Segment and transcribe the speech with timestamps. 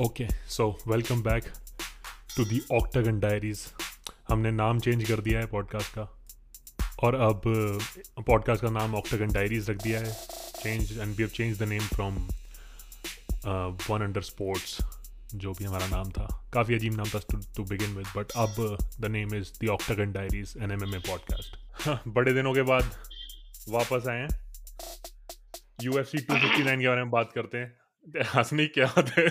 [0.00, 1.44] Okay so welcome back
[2.36, 3.60] to the octagon diaries
[4.28, 6.02] हमने नाम change कर दिया है पॉडकास्ट का।
[7.02, 7.42] और अब
[8.26, 10.12] पॉडकास्ट का नाम ऑक्टागन डायरीज रख दिया है।
[10.62, 12.16] Change and we have change the name from
[13.88, 14.76] one under sports
[15.34, 17.20] जो भी हमारा नाम था। काफ़ी अजीब नाम था
[17.56, 20.98] टू बिगिन विद बट अब the name is the octagon diaries N M M A
[21.08, 22.90] podcast बड़े दिनों के बाद
[23.68, 24.30] वापस आए हैं।
[25.82, 27.76] U F C two fifty nine के बारे में बात करते हैं।
[28.26, 29.28] हंसने क्या है?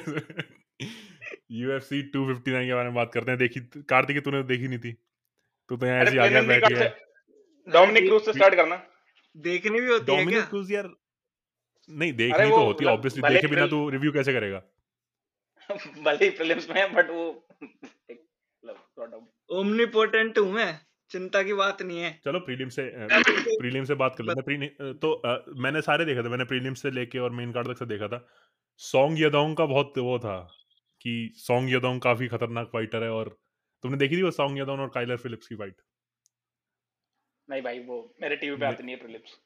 [1.51, 4.93] यूएफसी 259 के बारे में बात करते हैं। देखी कार्तिक तूने देखी नहीं थी।
[5.69, 6.89] तू तो यहाँ ऐसी आगे बैठ गया।
[7.69, 8.83] डोमिनिक क्रूज से स्टार्ट करना।
[9.37, 10.89] देखनी भी होती है डोमिनिक क्रूज यार
[11.89, 14.63] नहीं देखनी तो होती है ऑब्वियसली देखे बिना तू रिव्यू कैसे करेगा?
[16.03, 17.47] भले ही प्रीलिम्स में बट वो
[19.51, 22.91] ओमनीपोटेंट हूँ मैं चिंता की बात नहीं है। चलो प्रीलिम से
[23.59, 26.91] प्रीलिम से बात कर लेते हैं। तो आ, मैंने सारे देखा था मैंने प्रीलिम से
[26.91, 28.27] लेके और मेन कार्ड तक से देखा था।
[28.77, 30.53] सॉन्ग यदोंग का बहुत वो था।
[31.01, 33.37] कि सॉन्ग यदोंग काफ़ी खतरनाक फाइटर है और
[33.83, 35.81] तुमने देखी थी वो सॉन्ग यदोंग और काइलर फिलिप्स की फाइट
[37.49, 39.39] नहीं भाई वो मेरे टीवी पे आती नहीं है प्रीलिम्स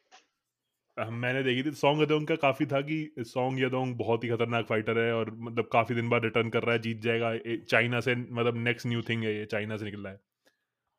[0.97, 4.97] मैंने देखी थी सॉन्ग यदोंग का काफ़ी था कि सॉन्ग यदोंग बहुत ही खतरनाक फाइटर
[4.99, 7.37] है और मतलब काफ़ी दिन बाद रिटर्न कर रहा है जीत जाएगा
[7.69, 10.19] चाइना से मतलब नेक्स्ट न्यू थिंग है ये चाइना से निकल रहा है।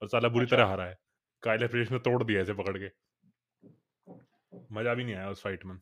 [0.03, 0.99] और साला बुरी अच्छा। तरह हारा है।
[1.43, 2.91] काइलर फिलिप्स ने तोड़ दिया इसे पकड़ के।
[4.73, 5.77] मज़ा भी नहीं आया उस फाइट में।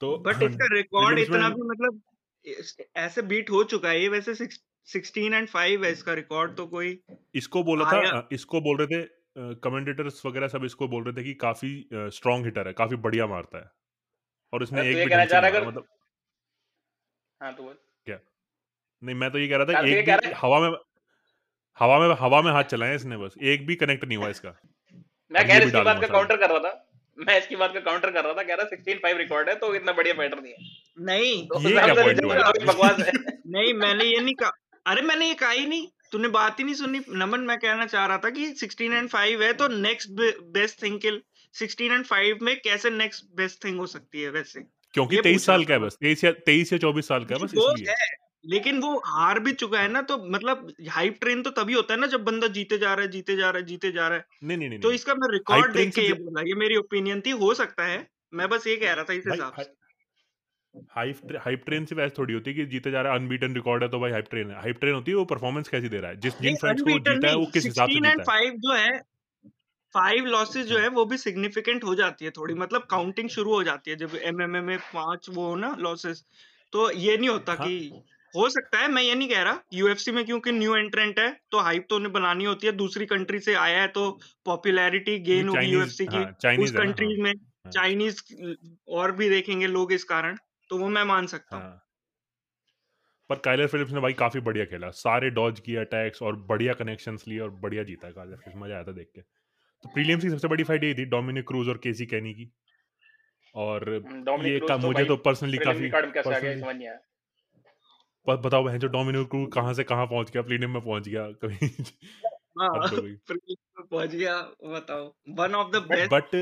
[0.00, 2.02] तो बट इसका रिकॉर्ड इतना भी मतलब
[2.44, 6.98] ऐसे बीट हो चुका है ये वैसे सिक्सटीन एंड फाइव है इसका रिकॉर्ड तो कोई
[7.34, 11.34] इसको बोला था इसको बोल रहे थे कमेंटेटर्स वगैरह सब इसको बोल रहे थे कि
[11.34, 13.70] काफ़ी स्ट्रॉन्ग हिटर है काफ़ी बढ़िया मारता है।
[14.52, 15.16] और इसने एक भी
[15.66, 15.86] मतलब
[17.40, 17.62] हाँ तो
[18.06, 18.18] क्या?
[19.02, 20.70] नहीं मैं तो ये कह रहा था एक भी हवा में
[21.78, 24.54] हवा में हवा में हाथ चलाए इसने बस एक भी कनेक्ट नहीं हुआ इसका।
[25.30, 26.89] मैं कह रहा बात का काउंटर कर रहा था।
[27.20, 29.74] मैं इसकी बात का काउंटर कर रहा था कह रहा सिक्सटीन फाइव रिकॉर्ड है तो
[29.74, 30.58] इतना बढ़िया फाइटर नहीं है।
[31.00, 32.20] नहीं। तो ये क्या पॉइंट
[32.66, 33.12] बकवास है।
[33.46, 34.52] नहीं मैंने ये नहीं कहा।
[34.86, 38.06] अरे मैंने ये कहा ही नहीं। तूने बात ही नहीं सुनी। नमन मैं कहना चाह
[38.06, 40.10] रहा था कि सिक्सटीन एंड फाइव है तो नेक्स्ट
[40.42, 41.10] बेस्ट थिंग के
[41.58, 44.60] सिक्सटीन एंड फाइव में कैसे नेक्स्ट बेस्ट थिंग हो सकती है वैसे?
[44.94, 47.50] क्योंकि तेईस साल का है बस। तेईस या तेईस या चौबीस साल का है बस
[47.54, 47.94] इसलिए।
[48.44, 52.00] लेकिन वो हार भी चुका है ना तो मतलब हाइप ट्रेन तो तभी होता है
[52.00, 54.24] ना जब बंदा जीते जा रहा है जीते जा रहा है जीते जा रहा है।
[54.44, 57.30] नहीं नहीं नहीं तो इसका मैं रिकॉर्ड देख के ये बोला ये मेरी ओपिनियन थी
[57.30, 59.78] हो सकता है मैं बस ये कह रहा था इस हिसाब से।
[60.94, 63.82] हाइप हाइप ट्रेन से वैसे थोड़ी होती है कि जीते जा रहा है अनबीटन रिकॉर्ड
[63.82, 66.10] है तो भाई हाइप ट्रेन है। हाइप ट्रेन होती है वो परफॉर्मेंस कैसी दे रहा
[66.10, 66.16] है?
[66.16, 68.50] जिस जिन फाइट्स को जीता है वो किस हिसाब से जीता है?
[68.50, 68.98] जो है
[69.94, 73.62] फाइव लॉसेस जो है वो भी सिग्निफिकेंट हो जाती है थोड़ी मतलब काउंटिंग शुरू हो
[73.64, 76.24] जाती है जब एमएमए में पाँच वो हो ना लॉसेस
[76.72, 77.66] तो ये नहीं होता हाँ?
[77.66, 78.02] कि
[78.34, 81.60] हो सकता है मैं ये नहीं कह रहा यूएफसी में क्योंकि न्यू एंट्रेंट है तो
[81.60, 84.10] हाइप तो उन्हें बनानी होती है दूसरी कंट्री से आया है तो
[84.46, 87.32] पॉपुलैरिटी गेन होगी यूएफसी की। हाँ, उस कंट्रीज़ हाँ, में
[87.72, 90.36] चाइनीज़ हाँ। और भी देखेंगे लोग इस कारण
[90.70, 91.66] तो वो मैं मान सकता हूँ।
[93.30, 97.24] पर काइलर फिलिप्स ने भाई काफ़ी बढ़िया खेला सारे डॉज किए अटैक्स और बढ़िया कनेक्शंस
[97.28, 99.20] लिए और बढ़िया जीता काइलर फिलिप्स मज़ा आया था देख के।
[99.60, 102.52] तो प्रीलियम्स की सबसे बड़ी फाइट यही थी डोमिनिक क्रूज और केसी कैनी की।
[103.54, 103.90] और
[104.38, 105.90] ये का तो मुझे तो पर्सनली काफ़ी
[108.28, 111.68] बताओ बहन जो डोमिनो क्रू कहाँ से कहाँ पहुँच गया प्लेनियम में पहुँच गया कभी।
[112.60, 112.88] हाँ,
[113.80, 116.36] पहुँच गया बताओ। One of the best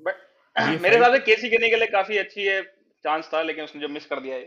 [0.00, 0.16] but
[0.56, 2.62] मेरे हिसाब से केसी के लिए काफ़ी अच्छी है
[3.04, 4.44] चांस था लेकिन उसने जो मिस कर दिया है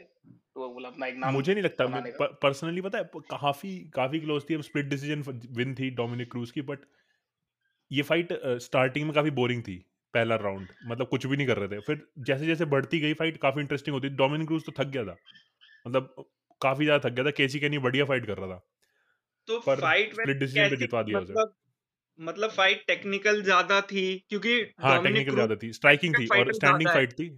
[0.56, 1.86] तो बोला अपना एक नाम मुझे नहीं लगता
[2.26, 6.80] पर्सनली पता है काफ़ी काफ़ी क्लोज थी स्प्लिट डिसीज़न विन थी डोमिनिक क्रूज की बट
[7.92, 11.68] ये फाइट स्टार्टिंग में काफ़ी बोरिंग थी पहला राउंड मतलब कुछ भी नहीं कर रहे
[11.70, 15.04] थे। फिर जैसे जैसे बढ़ती गई फाइट काफ़ी इंटरेस्टिंग होती डोमिनिक क्रूज तो थक गया
[15.06, 15.18] था।
[15.86, 16.26] मतलब
[16.62, 18.66] काफ़ी ज़्यादा थक गया था केसी कैनी बढ़िया फाइट कर रहा था।
[19.48, 21.54] तो फाइट में डिसीज़न पे जितवा दिया उसे। मतलब,
[22.20, 27.14] मतलब फाइट टेक्निकल ज़्यादा थी क्योंकि हाँ टेक्निकल ज़्यादा थी। स्ट्राइकिंग थी और स्टैंडिंग फाइट
[27.14, 27.30] थी।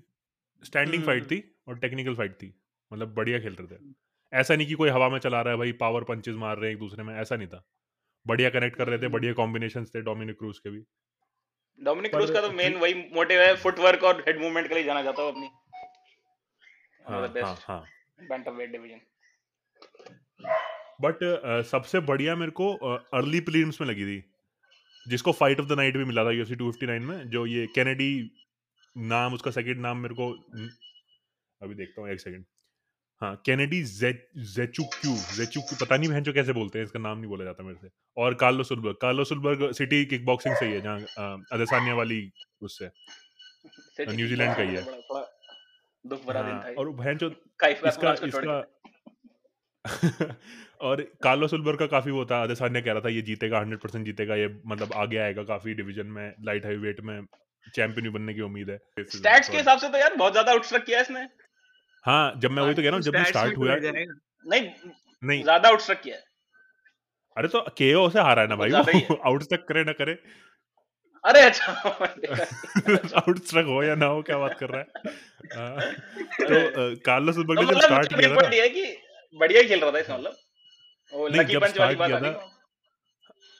[0.63, 2.53] स्टैंडिंग फाइट थी और टेक्निकल फाइट थी।
[2.91, 3.93] मतलब बढ़िया खेल रहे थे। हम्म।
[4.33, 6.73] ऐसा नहीं कि कोई हवा में चला रहा है भाई पावर पंचेस मार रहे हैं
[6.73, 7.63] एक दूसरे में ऐसा नहीं था।
[8.25, 10.83] बढ़िया कनेक्ट कर रहे थे हम्म। बढ़िया कॉम्बिनेशन थे डोमिनिक क्रूज के भी।
[11.79, 15.01] डोमिनिक क्रूज का तो मेन वही मोटिव है फुटवर्क और हेड मूवमेंट के लिए जाना
[15.01, 15.49] जाता है अपनी।
[17.05, 17.83] हाँ हाँ हाँ।
[18.29, 19.01] वेट डिवीज़न
[21.01, 21.19] बट
[21.65, 24.23] सबसे बढ़िया मेरे को अर्ली uh, प्रीलिम्स में लगी थी।
[25.07, 28.31] जिसको फाइट ऑफ़ द नाइट भी मिला था यूएफसी 259 में जो ये कैनेडी
[28.97, 30.31] नाम उसका सेकंड नाम मेरे को
[31.61, 32.45] अभी देखता हूँ एक सेकंड
[33.21, 37.45] हाँ कैनेडी जेचुक्यू जेचुक्यू पता नहीं बहन जो कैसे बोलते हैं इसका नाम नहीं बोला
[37.45, 41.95] जाता मेरे से। और Carlos Ulberg Carlos Ulberg City Kickboxing से ही है जहाँ अदेसानिया
[41.95, 42.31] वाली
[42.61, 42.85] उससे।
[44.15, 44.83] न्यूजीलैंड का ही है।
[46.05, 47.29] दुख भरा दिन हाँ, था और बहन जो
[47.87, 48.63] इसका इसका
[50.81, 53.79] और कार्लो सुलबर का काफ़ी वो था अदेसान ने कह रहा था ये जीतेगा हंड्रेड
[53.79, 57.21] परसेंट जीतेगा ये मतलब आगे आएगा काफ़ी डिवीज़न में लाइट हैवी वेट में
[57.67, 60.83] चैंपियन भी बनने की उम्मीद है। स्टैट्स के हिसाब से तो यार बहुत ज़्यादा आउटस्ट्रक
[60.85, 61.27] किया इसने।
[62.05, 64.69] हाँ जब मैं वही तो कह रहा हूँ जब भी स्टार्ट हुआ नहीं
[65.23, 66.23] नहीं। ज़्यादा आउटस्ट्रक किया है।
[67.37, 70.13] अरे तो केओ से हारा है ना भाई ज़्यादा वो आउट तक करे ना करे।
[71.23, 71.71] अरे अच्छा
[73.21, 74.85] आउट स्ट्रक हो या ना हो क्या बात कर रहा है?
[75.55, 75.91] हाँ,
[76.41, 78.85] तो कार्लोस तो जब स्टार्ट किया था ये कि
[79.33, 80.35] बढ़िया खेल रहा था इसका मतलब?
[81.13, 82.19] वो नहीं लकी पंच वाली बात आ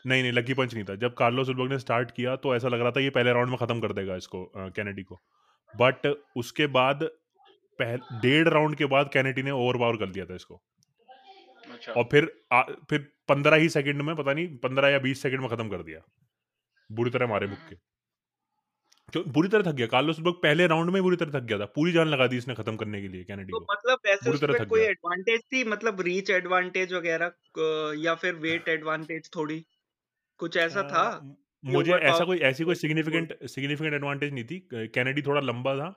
[0.07, 2.81] नहीं नहीं लकी पंच नहीं था। जब कार्लोस उल्बर्ग ने स्टार्ट किया तो ऐसा लग
[2.81, 5.19] रहा था ये पहले राउंड में खत्म कर देगा इसको कैनेडी को।
[5.73, 7.09] बट उसके बाद
[7.79, 10.61] डेढ़ राउंड के बाद कैनेडी ने ओवर पावर कर दिया था इसको।
[11.71, 15.41] अच्छा। और फिर आ, फिर पंद्रह ही सेकंड में पता नहीं पंद्रह या बीस सेकंड
[15.41, 15.99] में खत्म कर दिया।
[16.91, 17.75] बुरी तरह मारे मुक्के
[19.09, 19.23] क्यों?
[19.29, 21.91] बुरी तरह थक गया। कार्लोस उल्बर्ग पहले राउंड में बुरी तरह थक गया था। पूरी
[21.91, 24.59] जान लगा दी इसने खत्म करने के लिए कैनेडी तो को। मतलब वैसे बुरी तरह
[24.59, 25.63] थक कोई एडवांटेज थी?
[25.65, 27.31] मतलब रीच एडवांटेज वगैरह
[28.03, 29.59] या फिर वेट एडवांटेज थोड़ी?
[30.39, 31.03] कुछ ऐसा था?
[31.63, 34.59] मुझे ऐसा कोई ऐसी कोई सिग्निफिकेंट सिग्निफिकेंट एडवांटेज नहीं थी।
[34.93, 35.93] कैनेडी थोड़ा लंबा था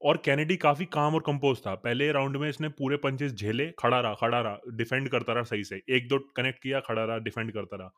[0.00, 4.00] और कैनेडी काफ़ी काम और कंपोज था। पहले राउंड में इसने पूरे पंचेस झेले खड़ा
[4.00, 7.52] रहा खड़ा रहा डिफेंड करता रहा सही से। एक दो कनेक्ट किया खड़ा रहा डिफेंड
[7.52, 7.92] करता रहा।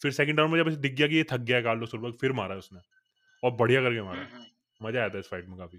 [0.00, 2.56] फिर सेकंड राउंड में जब दिख गया कि ये थक गया कार्लोस उल्बर्ग फिर मारा
[2.56, 2.80] उसने
[3.42, 4.26] और बढ़िया करके मारा।
[4.80, 5.78] मज़ा आया था इस फाइट में काफ़ी।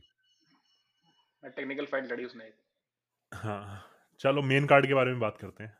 [1.43, 2.51] टेक्निकल फाइट लड़ी उसने।
[3.31, 3.85] हाँ
[4.21, 5.77] चलो मेन कार्ड के बारे में बात करते हैं।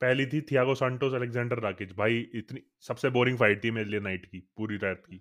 [0.00, 4.24] पहली थी थियागो सांटोस अलेक्जेंडर राकिच भाई इतनी सबसे बोरिंग फाइट थी मेरे लिए नाइट
[4.26, 5.20] की पूरी रात की।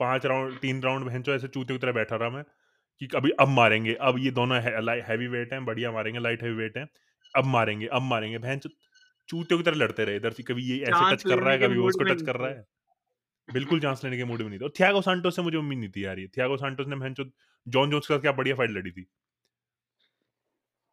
[0.00, 2.44] पाँच राउंड तीन राउंड भैंचो ऐसे चूते की तरह बैठा रहा मैं
[3.00, 4.60] कि अभी अब मारेंगे। अब ये दोनों
[5.02, 6.86] हैवी वेट हैं बढ़िया मारेंगे लाइट हैवी वेट हैं।
[7.34, 8.68] अब मारेंगे अब मारेंगे। भैंचो
[9.28, 11.78] चूतियों की तरह लड़ते रहे इधर से कभी ये ऐसे टच कर रहा है कभी
[11.78, 12.64] वो उसको टच कर रहा है।
[13.48, 15.90] बिल्कुल चांस लेने के मूड में नहीं था। और थियागो सांटोस से मुझे उम्मीद नहीं
[15.90, 17.24] थी यार ये। थियागो सांटोस ने भैंचो
[17.66, 19.06] जॉन जोन्स के साथ क्या बढ़िया फाइट लड़ी थी।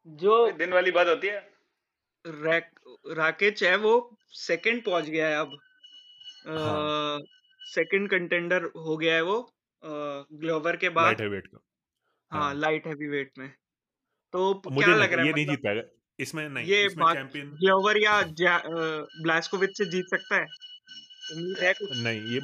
[0.08, 1.40] जो दिन वाली बात होती है।
[3.16, 3.94] राकेच है वो
[4.38, 5.58] सेकंड पहुँच गया है अब।
[6.48, 7.20] हाँ।
[7.62, 9.42] सेकंड कंटेंडर हो गया है वो।
[9.84, 11.60] ग्लोवर के बाद। लाइट हैवी वेट का।
[12.32, 13.50] हाँ हाँ। लाइट हैवी वेट में।
[14.34, 15.82] तो मुझे क्या लग रहा है ये है नहीं मतलब जीत पाएगा।
[16.22, 18.22] इसमें नहीं ये इसमें चैंपियन ग्लोवर या
[19.22, 20.46] ब्लास्कोविच से जीत सकता है?
[22.04, 22.42] नहीं ये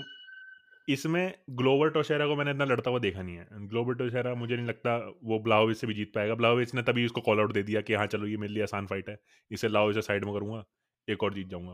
[0.87, 4.65] इसमें ग्लोवर टोशेरा को मैंने इतना लड़ता हुआ देखा नहीं है। ग्लोवर टोशेरा मुझे नहीं
[4.67, 7.81] लगता वो ब्लाओविच से भी जीत पाएगा। ब्लाओविच ने तभी उसको कॉल आउट दे दिया
[7.81, 9.17] कि हाँ चलो ये मेरे लिए आसान फाइट है।
[9.51, 10.63] इसे लाओ इसे साइड में करूँगा
[11.07, 11.73] एक और जीत जाऊँगा।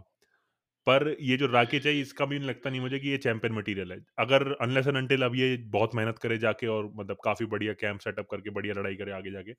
[0.88, 3.92] पर ये जो राकेच है इसका भी नहीं लगता नहीं मुझे कि ये चैंपियन मटेरियल
[3.92, 7.74] है। अगर अनलेस एंड अनटिल अब ये बहुत मेहनत करे जाके और मतलब काफ़ी बढ़िया
[7.82, 9.54] कैंप सेटअप करके बढ़िया लड़ाई करे आगे जाके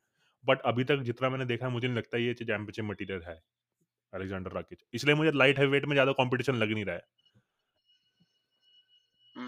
[0.44, 3.40] बट अभी तक जितना मैंने देखा है मुझे नहीं लगता ये चैंपियनशिप मटेरियल है
[4.12, 7.02] अलेक्जेंडर राकेच इसलिए मुझे लाइट हैवी वेट में ज़्यादा कंपटीशन लग नहीं रहा है।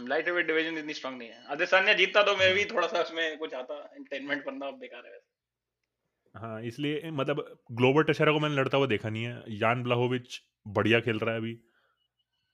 [0.09, 3.39] लाइट वेट डिवीज़न इतनी स्ट्रांग नहीं है। अदेसान्या जीतता तो मैं भी थोड़ा सा उसमें
[3.39, 5.25] कुछ आता एंटरटेनमेंट बनना अब बेकार है वैसे।
[6.35, 11.01] हाँ इसलिए मतलब ग्लोबल टोशेरा को मैंने लड़ता हुआ देखा नहीं है। यान ब्लाहोविच बढ़िया
[11.01, 11.59] खेल रहा है अभी।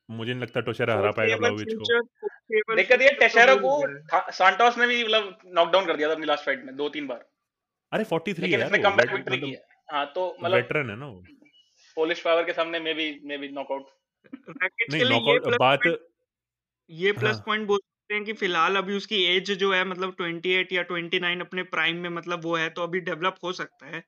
[0.08, 4.78] मुझे नहीं लगता टोशेरा हरा पाएगा ब्लाहोविच को। फ्यूचर दिक्कत ये टेशेरो को तो सांटोस
[4.78, 7.24] ने भी मतलब नॉकडाउन कर दिया था अपनी लास्ट फाइट में दो तीन बार।
[7.92, 10.90] अरे 43 है यार इसने वो कमबैक विक्ट्री की मतलब है हाँ तो मतलब वेटरन
[10.90, 11.24] है ना वो।
[11.96, 13.86] पोलिश पावर के सामने may be may be knockout
[14.34, 15.80] नहीं के लिए ये नॉकआउट बात
[16.90, 20.16] ये प्लस हाँ पॉइंट बोल सकते हैं कि फ़िलहाल अभी उसकी एज जो है मतलब
[20.16, 24.04] 28 या 29 अपने प्राइम में मतलब वो है तो अभी डेवलप हो सकता है।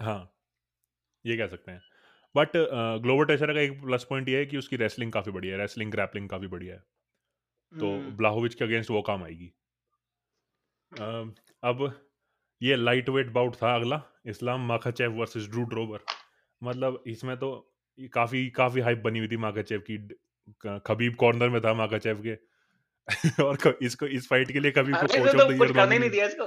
[0.00, 0.34] हाँ
[1.26, 1.82] ये कह सकते हैं।
[2.36, 2.50] बट
[3.02, 5.92] ग्लोबल टेशरा का एक प्लस पॉइंट ये है कि उसकी रेसलिंग काफ़ी बढ़िया है रेसलिंग
[5.92, 6.80] ग्रैपलिंग काफ़ी बढ़िया है।
[7.80, 9.52] तो हम्म। ब्लाहोविच के अगेंस्ट वो काम आएगी।
[11.62, 12.07] अब
[12.62, 16.04] ये लाइट वेट बाउट था अगला Islam Makhachev versus Drew Dober
[16.62, 17.50] मतलब इसमें तो
[18.12, 19.98] काफ़ी काफ़ी हाइप बनी हुई थी माखाचेव की।
[20.86, 22.34] खबीब कॉर्नर में था माखाचेव के।
[23.42, 26.26] और इसको इस फाइट के लिए खबीब को कोच ऑफ़ द ईयर करने नहीं दिया
[26.26, 26.44] इसको।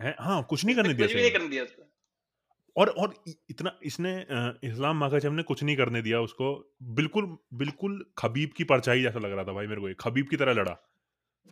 [0.00, 0.14] है?
[0.20, 1.86] हाँ कुछ नहीं करने दिया कुछ नहीं करने दिया इसको।
[2.76, 3.14] और और
[3.50, 4.12] इतना इसने
[4.64, 6.52] इस्लाम माखाचेव ने कुछ नहीं करने दिया उसको।
[6.82, 10.52] बिल्कुल बिल्कुल खबीब की परछाई जैसा लग रहा था भाई मेरे को खबीब की तरह
[10.52, 10.74] लड़ा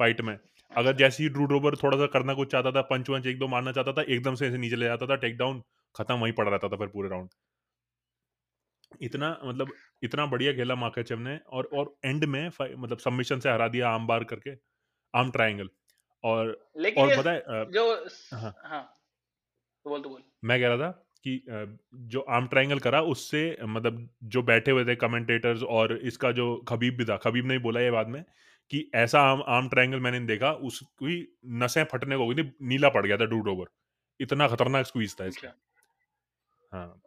[0.00, 0.38] फाइट में।
[0.73, 3.49] अगर जैसे ही ड्रू ड्रोवर थोड़ा सा करना कुछ चाहता था पंच वंच एक दो
[3.49, 5.63] मारना चाहता था एकदम से ऐसे नीचे ले जाता था टेक डाउन
[5.95, 7.29] खत्म वहीं पड़ा रहता था फिर पूरे राउंड
[9.03, 9.73] इतना मतलब
[10.03, 14.07] इतना बढ़िया खेला माखाचेव ने और और एंड में मतलब सबमिशन से हरा दिया आम
[14.07, 14.51] बार करके
[15.15, 15.69] आम ट्रायंगल
[16.25, 17.93] और लेकिन और पता है जो
[18.35, 18.83] हाँ हाँ।
[19.85, 20.91] तो बोल तो बोल। मैं कह रहा था
[21.27, 21.43] कि
[22.07, 26.97] जो आर्म ट्रायंगल करा उससे मतलब जो बैठे हुए थे कमेंटेटर्स और इसका जो खबीब
[26.97, 28.25] भी था खबीब ने बोला ये बाद में
[28.71, 31.17] कि ऐसा आर्म आर्म ट्रायंगल मैंने देखा उसकी
[31.57, 33.67] नसें फटने को गई थी नीला पड़ गया था डूड ओवर
[34.21, 37.03] इतना खतरनाक स्क्वीज था इसका। अच्छा। हाँ।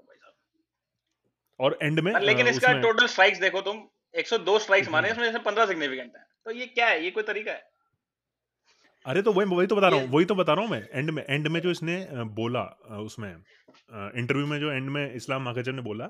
[1.59, 3.81] और एंड में लेकिन इसका टोटल स्ट्राइक्स देखो तुम
[4.13, 7.03] 102 स्ट्राइक्स मारे इसमें से 15 सिग्निफिकेंट है। तो ये क्या है?
[7.03, 7.69] ये कोई तरीका है?
[9.05, 11.09] अरे तो वही वही तो बता रहा हूँ वही तो बता रहा हूँ मैं एंड
[11.09, 11.95] में एंड में जो इसने
[12.35, 12.63] बोला
[12.99, 16.09] उसमें इंटरव्यू में जो एंड में इस्लाम माखचर ने बोला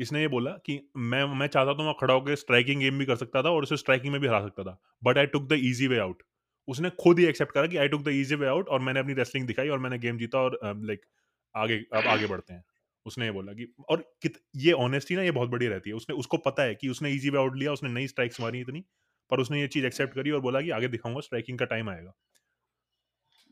[0.00, 3.16] इसने ये बोला कि मैं मैं चाहता तो मैं खड़ा होकर स्ट्राइकिंग गेम भी कर
[3.16, 5.86] सकता था और उसे स्ट्राइकिंग में भी हरा सकता था but I took the easy
[5.86, 6.22] way out
[6.68, 9.14] उसने खुद ही एक्सेप्ट करा कि I took the easy way out और मैंने अपनी
[9.14, 11.06] रेसलिंग दिखाई और मैंने गेम जीता और लाइक
[11.54, 12.64] आगे अब आगे बढ़ते हैं।
[13.06, 16.16] उसने ये बोला कि और कित ये ऑनेस्टी ना ये बहुत बड़ी रहती है। उसने
[16.16, 18.84] उसको पता है कि उसने इजी वे आउट लिया उसने नई स्ट्राइक्स मारी इतनी
[19.30, 22.12] पर उसने ये चीज़ एक्सेप्ट करी और बोला कि आगे दिखाऊँगा स्ट्राइकिंग का टाइम आएगा।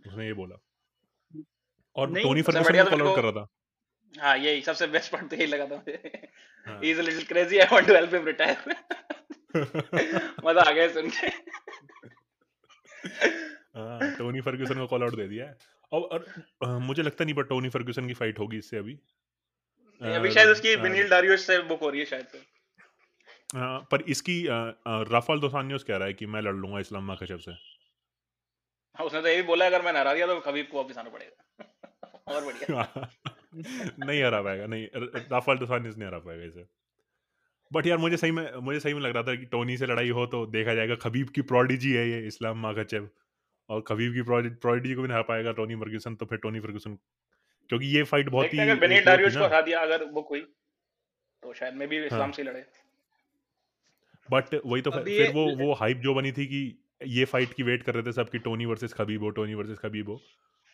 [0.06, 0.56] उसने ये बोला।
[1.96, 3.46] और टोनी फर्गूसन बढ़िया तो कर रहा था।
[4.14, 6.28] हाँ यही सबसे बेस्ट पार्ट तो यही लगा था मुझे।
[6.66, 8.74] हाँ। He is little crazy I want to help him retire
[10.44, 11.26] मज़ा आ गया सुन के।
[13.78, 15.56] हाँ टोनी फर्ग्यूसन को कॉल आउट दे दिया है।
[15.92, 16.24] और, और
[16.64, 18.98] अ, मुझे लगता नहीं पर टोनी फर्ग्यूसन की फाइट होगी इससे अभी।
[20.02, 22.38] अभी शायद उसकी विनील डारियोस से बुक हो रही है शायद से।
[23.54, 27.50] हाँ, पर इसकी राफाल दोसान्योस कह रहा है कि मैं लड़ लूँगा इस्लाम माखशब से।
[28.96, 31.10] हाँ उसने तो ये भी बोला अगर मैं हरा दिया तो खबीब को वापस आना
[31.10, 31.64] पड़ेगा।
[32.34, 33.10] और बढ़िया।
[33.54, 34.86] नहीं हरा पाएगा नहीं
[35.32, 36.64] राफाल दोसान्योस नहीं हरा पाएगा इसे।
[37.70, 40.10] बट यार मुझे सही में मुझे सही में लग रहा था कि टोनी से लड़ाई
[40.10, 43.08] हो तो देखा जाएगा खबीब की प्रोडिजी है ये इस्लाम माखचेव
[43.68, 46.98] और खबीब की प्रोडिजी को भी नहीं हरा पाएगा टोनी फर्ग्यूसन तो फिर टोनी फर्ग्यूसन
[47.70, 50.40] क्योंकि ये फाइट बहुत ही अगर एक डारियोस को हरा दिया अगर बुक हुई
[51.42, 52.64] तो शायद मे भी इस्लाम हाँ से लड़े।
[54.28, 56.62] बट वही तो फिर वो वो हाइप जो बनी थी कि
[57.06, 59.78] ये फाइट की वेट कर रहे थे सब कि टोनी वर्सेस खबीब हो टोनी वर्सेस
[59.78, 60.20] खबीब हो।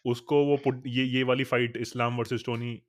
[0.04, 2.82] उसको वो पुट ये ये वाली fight Islam versus Tony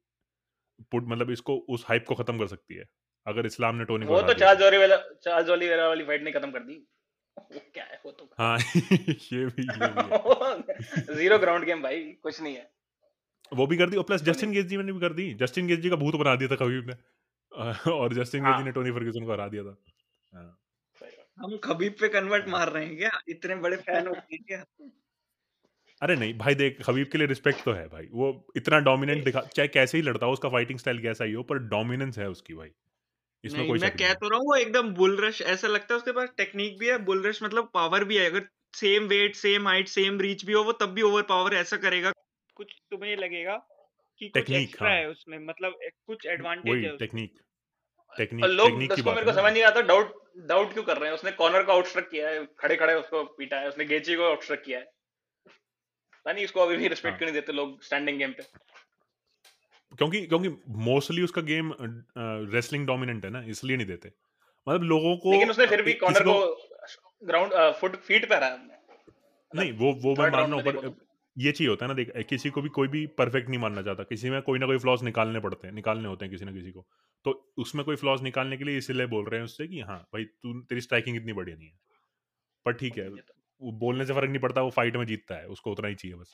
[0.91, 2.85] put मतलब इसको उस हाइप को खत्म कर सकती है
[3.27, 6.23] अगर इस्लाम ने टोनी को वो हरा तो चार्ल्स जोरी वाला चार्ल्स ओलिवेरा वाली फाइट
[6.23, 6.87] नहीं खत्म कर दी।
[7.37, 8.57] वो क्या है वो तो हाँ
[9.33, 12.71] ये भी ये भी ज़ीरो ग्राउंड गेम भाई कुछ नहीं है।
[13.53, 15.89] वो भी कर दी और प्लस टोनी जस्टिन गेजी ने भी कर दी। जस्टिन गेजी
[15.89, 16.95] का भूत बना दिया था खबीब ने।
[17.91, 19.75] और जस्टिन हाँ। गेजी ने टोनी फर्ग्यूसन को हरा दिया था।
[20.31, 20.61] हाँ।
[21.37, 23.19] हम खबीब पे कन्वर्ट मार रहे हैं क्या?
[23.27, 24.63] इतने बड़े फ़ैन हो गए क्या?
[26.01, 29.41] अरे नहीं भाई देख हबीब के लिए रिस्पेक्ट तो है भाई। वो इतना डोमिनेंट दिखा
[29.41, 32.53] चाहे कैसे ही लड़ता हो उसका फाइटिंग स्टाइल कैसा ही हो पर डोमिनेंस है उसकी
[32.53, 32.69] भाई।
[33.43, 36.11] इसमें कोई मैं कह तो रहा हूँ वो एकदम बुल रश ऐसा लगता है उसके
[36.11, 39.87] पास टेक्निक भी है बुल रश मतलब पावर भी है। अगर same weight same height
[39.87, 42.11] same reach भी हो वो तब भी ओवर पावर ऐसा करेगा।
[42.57, 43.55] कुछ तुम्हें ये लगेगा
[44.21, 47.39] कि कुछ टेक्निक एक्स्ट्रा हाँ। है उसमें मतलब कुछ एडवांटेज है टेक्निक
[48.13, 50.13] टेक्निक लोग टेक्निक की उसको मेरे को समझ नहीं आता डाउट
[50.47, 51.15] डाउट क्यों कर रहे हैं?
[51.17, 54.61] उसने कॉर्नर को आउटस्ट्रक किया है खड़े खड़े उसको पीटा है उसने गेची को आउटस्ट्रक
[54.65, 54.93] किया है।
[56.33, 58.43] नहीं इसको अभी भी रिस्पेक्ट हाँ। क्यों नहीं देते लोग स्टैंडिंग गेम पे।
[59.91, 60.49] क्योंकि क्योंकि
[60.83, 61.73] मोस्टली उसका गेम
[62.53, 64.11] रेसलिंग डोमिनेंट है ना इसलिए नहीं देते।
[64.67, 66.37] मतलब लोगों को लेकिन उसने फिर भी कॉर्नर को
[67.23, 68.83] ग्राउंड फुट फीट पे हरा है
[69.51, 70.95] नहीं वो वो मैं थर्ड मान रहा में हूँ देखो पर तो
[71.37, 74.03] ये चाहिए होता है ना देख किसी को भी कोई भी परफेक्ट नहीं मानना चाहता।
[74.05, 76.71] किसी में कोई ना कोई फ्लॉज निकालने पड़ते हैं निकालने होते हैं किसी ना किसी
[76.71, 76.85] को।
[77.25, 80.23] तो उसमें कोई फ्लॉज निकालने के लिए इसलिए बोल रहे हैं उससे कि हाँ भाई
[80.23, 81.73] तू तेरी स्ट्राइकिंग इतनी बढ़िया नहीं है।
[82.65, 85.47] पर ठीक है तो। वो बोलने से फ़र्क नहीं पड़ता वो फाइट में जीतता है
[85.47, 86.33] उसको उतना ही चाहिए बस।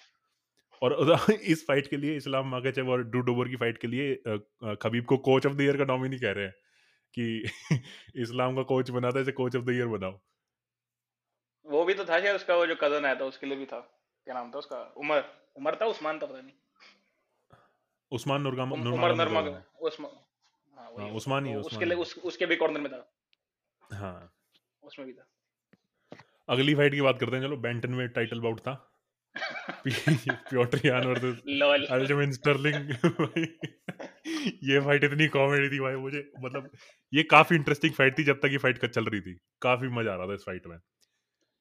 [0.82, 0.96] और
[1.54, 4.16] इस फाइट के लिए इस्लाम माकेचेव और ड्रू डोबर की फाइट के लिए
[4.76, 6.54] खबीब को कोच ऑफ़ द ईयर का नॉमिनी कह रहे हैं
[7.18, 7.26] कि
[8.22, 10.20] इस्लाम का कोच बना था इसे कोच ऑफ़ द ईयर बनाओ।
[11.66, 13.80] वो भी तो था शायद उसका वो जो कज़न आया था उसके लिए भी था।
[14.28, 14.82] क्या नाम था उसका?
[14.98, 15.24] उमर।
[15.58, 16.56] उमर था उस्मान था पता नहीं।
[18.12, 19.40] उस्मान नुरगाम उम, उमर नरमा
[19.82, 20.12] उस्मान
[20.78, 23.12] हाँ वही उस्मान ही तो उसके लिए उसके भी कॉर्नर में था।
[23.82, 24.34] हाँ।
[24.84, 25.28] उसमें भी था।
[26.52, 28.88] अगली फाइट की बात करते हैं चलो बेंटन में टाइटल बाउट था।
[31.66, 32.90] वर्सेस स्टर्लिंग
[34.64, 36.70] ये फाइट इतनी कॉमेडी थी भाई मुझे मतलब
[37.14, 40.16] ये काफ़ी इंटरेस्टिंग फाइट थी जब तक ये फाइट चल रही थी। काफ़ी मज़ा आ
[40.16, 40.78] रहा था इस फाइट में।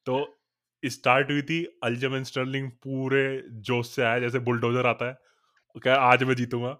[0.06, 0.42] तो
[0.86, 5.16] स्टार्ट हुई थी अल्जमेन स्टर्लिंग पूरे जोश से आया जैसे बुलडोजर आता है।
[5.82, 6.76] क्या आज मैं जीतूँगा।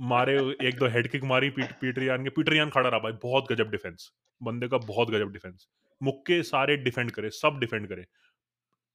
[0.00, 3.12] मारे एक दो हेड किक मारी पीट, पीटर यान के। पीटर यान खड़ा रहा भाई
[3.12, 4.10] बहुत गजब डिफेंस
[4.42, 5.68] बंदे का बहुत गजब डिफेंस
[6.02, 8.06] मुक्के सारे डिफेंड करे सब डिफेंड करे।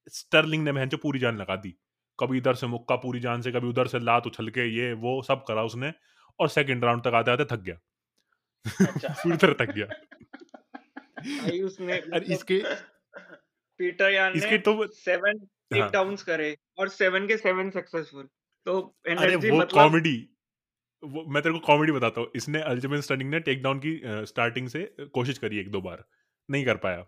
[0.10, 1.78] स्टर्लिंग ने महंचो पूरी जान लगा दी।
[2.20, 5.22] कभी इधर से मुक्का पूरी जान से कभी उधर से लात उछल के ये वो
[5.22, 5.94] सब करा उसने
[6.40, 7.76] और सेकंड राउंड तक आते आते थक गया।
[8.86, 12.62] अच्छा। पूरी तरह थक गया। भाई उसने और मतलब इसके
[13.80, 18.30] पीटर यान इसके तो सेवन हाँ। करे और सेवन के सेवन सक्सेसफुल
[18.66, 20.28] तो अरे वो मतलब कॉमेडी
[21.04, 24.68] वो मैं तेरे को कॉमेडी बताता हूँ। इसने अल्जमेन स्टर्लिंग ने टेक डाउन की स्टार्टिंग
[24.68, 26.06] से कोशिश करी एक दो बार।
[26.50, 27.06] नहीं कर पाया।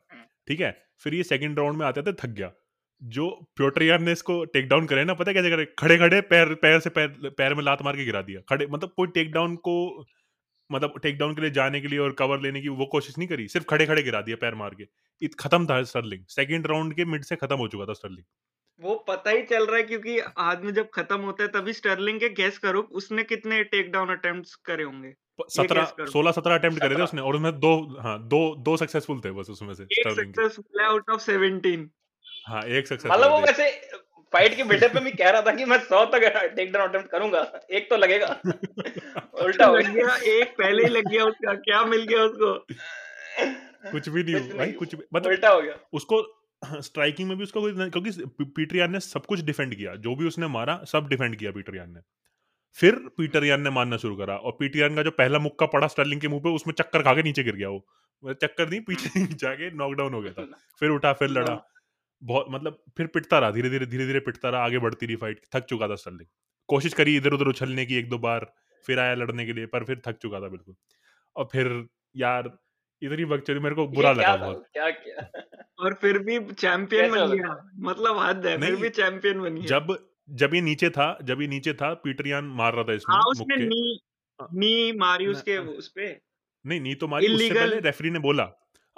[0.47, 0.71] ठीक है?
[1.03, 2.51] फिर ये सेकंड राउंड में आते थे थक गया।
[3.01, 5.65] जो प्योट्रियन ने इसको टेक डाउन करे ना पता है कैसे करे?
[5.79, 8.93] खड़े खड़े पैर पैर से पैर पैर में लात मार के गिरा दिया। खड़े मतलब
[8.97, 10.05] कोई टेक डाउन को
[10.69, 13.27] मतलब टेक डाउन के लिए जाने के लिए और कवर लेने की वो कोशिश नहीं
[13.27, 14.87] करी सिर्फ़ खड़े खड़े गिरा दिया पैर मार के।
[15.21, 18.25] इत खत्म था स्टर्लिंग सेकंड राउंड के मिड से खत्म हो चुका था स्टर्लिंग
[18.81, 22.29] वो पता ही चल रहा है क्योंकि आदमी जब खत्म होता है तभी स्टर्लिंग के
[22.33, 27.01] गैस करो उसने कितने टेक डाउन अटेम्प्ट्स करे होंगे। सत्रह सोलह सत्रह अटेम्प्ट करे थे
[27.01, 30.87] उसने और उसमें दो हाँ दो दो सक्सेसफुल थे बस उसमें से एक सक्सेसफुल है
[30.87, 31.89] आउट ऑफ़ सेवेंटीन
[32.47, 33.81] हाँ एक सक्सेसफुल मतलब वो वैसे
[34.33, 37.09] फाइट के बिल्डअप में भी कह रहा था कि मैं सौ तक टेक डाउन अटेम्प्ट
[37.09, 38.41] करूँगा एक तो लगेगा।
[39.33, 42.65] उल्टा हो लग गया एक पहले ही लग गया उसका क्या मिल गया उसको?
[43.91, 46.43] कुछ भी नहीं भाई कुछ भी मतलब उल्टा हो गया। उसको
[46.81, 50.15] स्ट्राइकिंग में भी उसका कोई क्योंकि पी- पीटर यान ने सब कुछ डिफेंड किया जो
[50.15, 51.99] भी उसने मारा सब डिफेंड किया पीटर यान ने।
[52.75, 55.87] फिर पीटर यान ने मारना शुरू करा और पीटर यान का जो पहला मुक्का पड़ा
[55.87, 57.87] स्टर्लिंग के मुँह पे उसमें चक्कर खा के नीचे गिर गया वो।
[58.23, 60.47] मतलब चक्कर नहीं पीछे जाके नॉकडाउन हो गया था।
[60.79, 61.65] फिर उठा फिर लड़ा।
[62.23, 65.41] बहुत मतलब फिर पिटता रहा धीरे धीरे धीरे धीरे पिटता रहा आगे बढ़ती रही फाइट
[65.55, 66.27] थक चुका था स्टर्लिंग।
[66.67, 68.53] कोशिश करी इधर उधर उछलने की एक दो बार
[68.87, 70.75] फिर आया लड़ने के लिए पर फिर थक चुका था बिल्कुल।
[71.35, 72.57] और फिर यार
[73.01, 75.31] इधर ही वक्त मेरे को बुरा लगा बहुत। क्या क्या?
[75.79, 80.12] और फिर भी चैंपियन बन गया। मतलब हद है फिर भी चैंपियन बन गया। जब
[80.29, 83.55] जब ये नीचे था जब ये नीचे था पीटरियान मार रहा था इसमें हाँ उसने
[83.65, 83.99] नी
[84.39, 86.07] हाँ, नी मारी उसके हाँ। उस पे।
[86.65, 88.47] नहीं नी तो मारी उससे पहले रेफरी ने बोला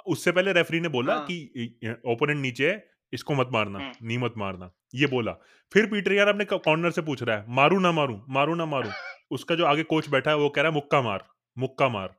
[0.06, 4.16] उससे पहले रेफरी ने बोला हाँ। कि ओपोनेंट नीचे है इसको मत मारना हम्म। नी
[4.18, 5.32] मत मारना ये बोला।
[5.72, 8.90] फिर पीटर यार अपने कॉर्नर से पूछ रहा है मारू ना मारू मारू ना मारू।
[9.30, 11.24] उसका जो आगे कोच बैठा है वो कह रहा है मुक्का मार
[11.56, 12.14] मुक्का मार।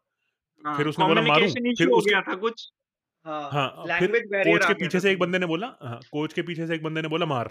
[0.65, 1.47] हाँ, फिर उसने बोला मारू?
[1.47, 2.67] फिर हो उसके- गया था कुछ।
[3.25, 6.67] हाँ हाँ फिर कोच के पीछे से एक बंदे ने बोला हाँ, कोच के पीछे
[6.67, 7.49] से एक बंदे ने बोला मार।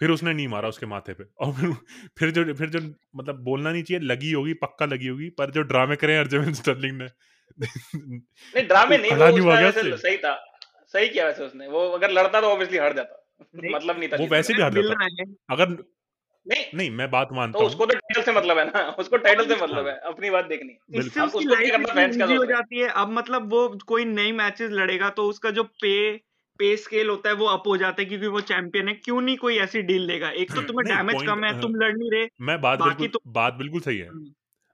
[0.00, 1.72] फिर उसने नहीं मारा उसके माथे पे। और फिर
[2.18, 2.80] फिर जो फिर जो
[3.16, 6.98] मतलब बोलना नहीं चाहिए लगी होगी पक्का लगी होगी पर जो ड्रामे करे अर्जुन स्टर्लिंग
[6.98, 7.06] ने।
[7.58, 9.70] नहीं ड्रामे नहीं वो हुआ?
[9.70, 10.34] सही था
[10.94, 13.18] सही किया वैसे उसने। वो अगर लड़ता तो ऑब्वियसली हार जाता
[13.54, 15.68] नहीं, मतलब नहीं था वो वैसे भी हार जाता। अगर
[16.46, 19.16] नहीं। नहीं मैं बात मानता तो हूँ। उसको तो टाइटल से मतलब है ना उसको
[19.18, 22.46] टाइटल से मतलब हाँ। अपनी बात देखनी। इससे अब उसकी लाइफ हैं?
[22.46, 25.92] जाती है अब मतलब वो कोई नई मैचेस लड़ेगा तो उसका जो पे
[26.62, 29.36] पे स्केल होता है वो अप हो जाता है क्योंकि वो चैंपियन है। क्यों नहीं
[29.36, 32.28] कोई ऐसी डील लेगा एक तो तुम्हें डैमेज कम है हाँ। तुम लड़ नहीं रहे।
[32.40, 34.32] मैं बात बाकी बिल्कुल तो- बात बिल्कुल सही है। हम्म,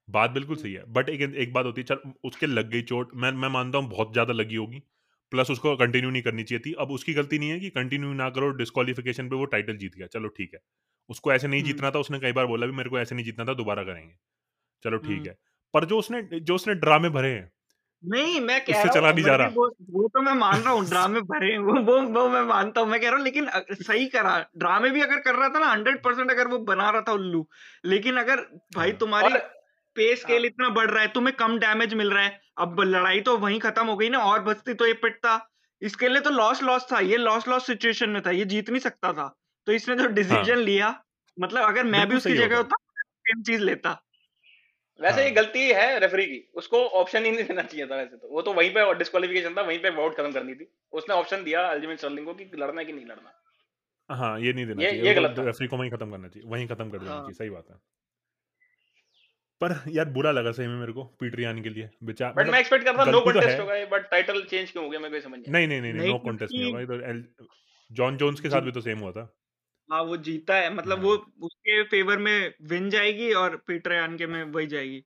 [0.08, 3.10] बात बिल्कुल सही है। बट एक एक बात होती है चल उसके लग गई चोट
[3.14, 4.82] मैं मैं मानता हूँ बहुत ज़्यादा लगी होगी।
[5.32, 8.30] प्लस उसको कंटिन्यू नहीं करनी चाहिए थी। अब उसकी गलती नहीं है कि कंटिन्यू ना
[8.30, 10.60] करो डिस्कालिफिकेशन पे वो टाइटल जीत गया। चलो ठीक है।
[11.10, 13.24] उसको ऐसे नहीं हम्म। जीतना था उसने कई बार बोला भी मेरे को ऐसे नहीं
[13.24, 14.14] जीतना था दोबारा करेंगे।
[14.84, 15.38] चलो ठीक हम्म। है।
[15.74, 17.50] पर जो उसने जो उसने ड्रामे भरे हैं
[18.04, 20.84] नहीं मैं कह रहा चला नहीं जा रहा। वो, वो तो मैं मान रहा हूँ
[20.88, 23.48] ड्रामे भरे वो वो वो मैं मानता हूँ मैं कह रहा हूँ लेकिन
[23.82, 27.02] सही करा ड्रामे भी अगर कर रहा था ना हंड्रेड परसेंट अगर वो बना रहा
[27.02, 27.46] था उल्लू
[27.84, 28.40] लेकिन अगर
[28.76, 29.34] भाई हाँ। तुम्हारी
[29.96, 33.20] पे स्केल हाँ। इतना बढ़ रहा है तुम्हें कम डैमेज मिल रहा है अब लड़ाई
[33.20, 35.48] तो वहीं खत्म हो गई ना और बचती तो ये पिटता
[35.82, 38.80] इसके लिए तो लॉस लॉस था ये लॉस लॉस सिचुएशन में था ये जीत नहीं
[38.80, 39.34] सकता था
[39.66, 40.94] तो इसने जो डिसीज़न लिया
[41.40, 44.07] मतलब अगर मैं भी उसकी जगह। होता सेम चीज़ लेता
[45.00, 48.16] वैसे ये हाँ। गलती है रेफरी की। उसको ऑप्शन ही नहीं देना चाहिए था वैसे
[48.16, 51.44] तो। वो तो वहीं पे डिस्क्वालिफिकेशन था वहीं पे वोट खत्म करनी थी। उसने ऑप्शन
[51.44, 53.34] दिया अल्टीमेट स्टर्लिंग को कि लड़ना है कि नहीं लड़ना।
[54.10, 56.28] हाँ ये नहीं देना ये- चाहिए। ये गलत तो था। रेफरी को वहीं खत्म करना
[56.28, 57.76] चाहिए। वहीं खत्म कर देना हाँ। चाहिए सही बात है।
[59.64, 62.84] पर यार बुरा लगा सही में मेरे को पीटरियान के लिए। बेचारा बट मैं एक्सपेक्ट
[62.84, 65.20] करता नो गलती तो कंटेस्ट है। होगा बट टाइटल चेंज क्यों हो गया मैं कोई
[65.20, 67.46] समझ नहीं नहीं नहीं नहीं नहीं नहीं, नो कॉन्टेस्ट नहीं होगा। ये तो
[67.92, 69.34] जॉन जोन्स के साथ भी तो सेम हुआ था।
[69.88, 74.16] हाँ वो जीता है मतलब हाँ। वो उसके फेवर में विन जाएगी और पीटर यान
[74.16, 75.02] के में वही जाएगी।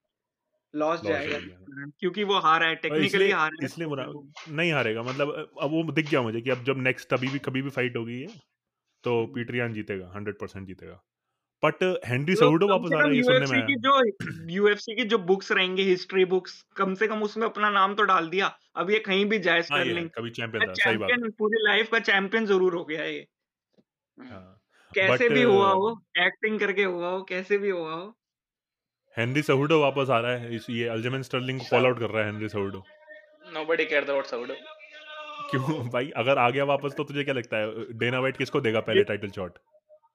[0.74, 4.06] लॉस जाएगा। जाएगी, क्योंकि वो हारा है टेक्निकली हारा है। इसलिए तो बुरा
[4.50, 5.30] नहीं हारेगा मतलब
[5.62, 8.20] अब वो दिख गया मुझे कि अब जब नेक्स्ट अभी भी कभी भी फाइट होगी
[8.20, 8.28] है।
[9.04, 11.00] तो। पीटरियान जीतेगा हंड्रेड परसेंट जीतेगा।
[11.62, 14.00] बट हेनरी वापस आ रहा कम है ये सुनने में की जो
[14.50, 18.28] यूएफसी की जो बुक्स रहेंगी हिस्ट्री बुक्स कम से कम उसमें अपना नाम तो डाल
[18.28, 21.30] दिया। अब ये कहीं भी जाए हाँ ये है, स्टर्लिंग कभी चैंपियन था सही बात।
[21.38, 23.26] पूरी लाइफ का चैंपियन ज़रूर हो गया ये।
[24.16, 24.62] हाँ।
[24.94, 28.07] कैसे But, भी हुआ uh, हो एक्टिंग करके हुआ हो कैसे भी हुआ हो।
[29.16, 32.24] हेनरी सहुडो वापस आ रहा है इस ये अल्जेमन स्टर्लिंग को कॉल आउट कर रहा
[32.24, 32.83] है Henry Cejudo
[33.55, 34.52] nobody care about Cejudo
[35.50, 35.88] क्यों?
[35.88, 37.92] भाई अगर आ गया वापस तो तुझे क्या लगता है?
[37.98, 39.59] डेना वाइट किसको देगा पहले टाइटल शॉट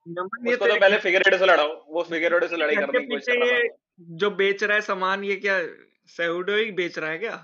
[0.07, 3.57] उसको तो पहले फिगरेडो से लड़ाओ वो फिगरेडो से लड़ाई करने की कोशिश कर रहा
[3.57, 5.59] ये था। जो बेच रहा है सामान ये क्या
[6.07, 7.35] सेउडो ही बेच रहा है क्या?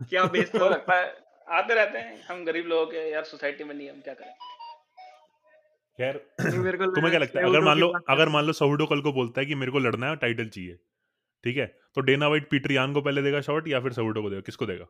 [0.00, 1.14] क्या बेचता तो लगता है
[1.58, 4.34] आते रहते हैं हम गरीब लोगों के यार सोसाइटी में नहीं हम क्या करें?
[5.98, 7.46] खैर तुम्हें क्या लगता है?
[7.46, 10.08] अगर मान लो अगर मान लो सहुडो कल को बोलता है कि मेरे को लड़ना
[10.08, 10.78] है टाइटल चाहिए
[11.44, 11.66] ठीक है?
[11.94, 14.40] तो डेना वाइट पीटर यान को पहले देगा शॉट या फिर सहुडो को देगा?
[14.42, 14.86] किसको देगा?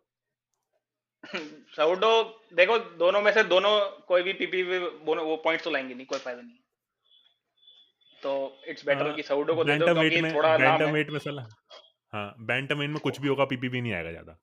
[1.76, 2.10] साउडो
[2.54, 3.72] देखो दोनों में से दोनों
[4.08, 6.58] कोई भी पीपी वो पॉइंट्स तो लाएँगे नहीं कोई फ़ायदा नहीं।
[8.22, 8.32] तो
[8.68, 11.18] इट्स बेटर कि साउडो को दे दो क्योंकि में थोड़ा नाम बैंटम है। वेट में
[11.18, 11.46] सला
[12.12, 14.38] हाँ बैंटम वेट में कुछ भी होगा पीपीपी नहीं आएगा ज़्यादा।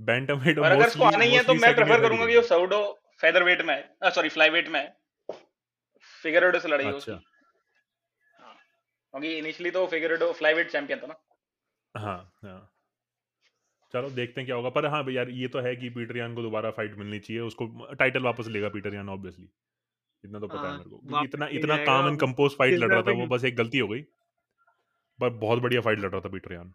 [0.00, 2.80] बैंटम वेट और अगर उसको आना ही है तो मैं प्रेफर करूँगा कि वो साउडो
[3.20, 4.96] फेदर वेट में है। सॉरी फ्लाई वेट में है।
[6.22, 11.14] फिगरेडो से लड़ाई अच्छा। हाँ क्योंकि इनिशियली तो फिगरेडो फ्लाई वेट चैंपियन था ना।
[11.94, 12.72] हाँ हाँ।
[13.94, 16.34] चलो देखते हैं क्या होगा। पर हाँ भाई यार ये तो है कि पीटर यान
[16.34, 19.48] को दोबारा फाइट मिलनी चाहिए। उसको टाइटल वापस लेगा पीटर यान ऑब्वियसली
[20.24, 23.02] इतना तो पता है हाँ, मेरे को। इतना इतना काम एंड कंपोज फाइट लड़ रहा
[23.02, 24.02] था वो बस एक गलती हो गई।
[25.18, 26.72] पर बहुत बढ़िया फाइट लड़ रहा था पीटर यान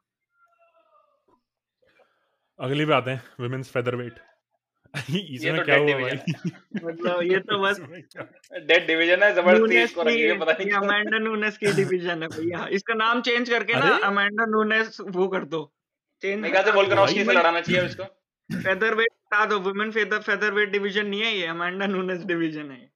[2.60, 4.20] अगली पे आते हैं वुमेन्स फेदर वेट
[5.10, 6.10] इसमें तो क्या हुआ
[6.86, 7.80] मतलब ये तो बस
[8.68, 12.94] डेड डिवीज़न है ज़बरदस्ती इसको रखी पता नहीं अमेंडा नूनेस की डिवीज़न है भैया। इसका
[12.96, 14.02] नाम चेंज करके ना अरे?
[14.06, 15.62] अमेंडा नूनेस वो कर दो।
[16.24, 18.04] चेंज कहा से उसकी से लड़ाना चाहिए इसको।
[18.50, 22.72] फेदर वेट हटा दो। Women feather feather wait division नहीं है ये अमेंडा नूनेस डिवीज़न
[22.72, 22.90] है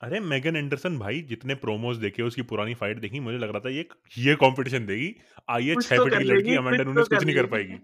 [0.00, 3.70] अरे मेगन एंडरसन भाई जितने प्रोमोज देखे उसकी पुरानी फाइट देखी मुझे लग रहा था
[3.70, 3.86] ये
[4.18, 5.14] ये कंपटीशन देगी।
[5.50, 7.76] आइए छह तो फीट की लड़की अमेंडा कुछ तो कुछ नहीं कर पाएगी।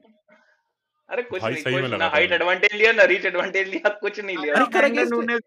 [1.11, 4.01] अरे कुछ भाई नहीं सही कुछ ना हाइट मुझे एडवांटेज लिया ना रीच एडवांटेज लिया
[4.01, 4.55] कुछ नहीं लिया।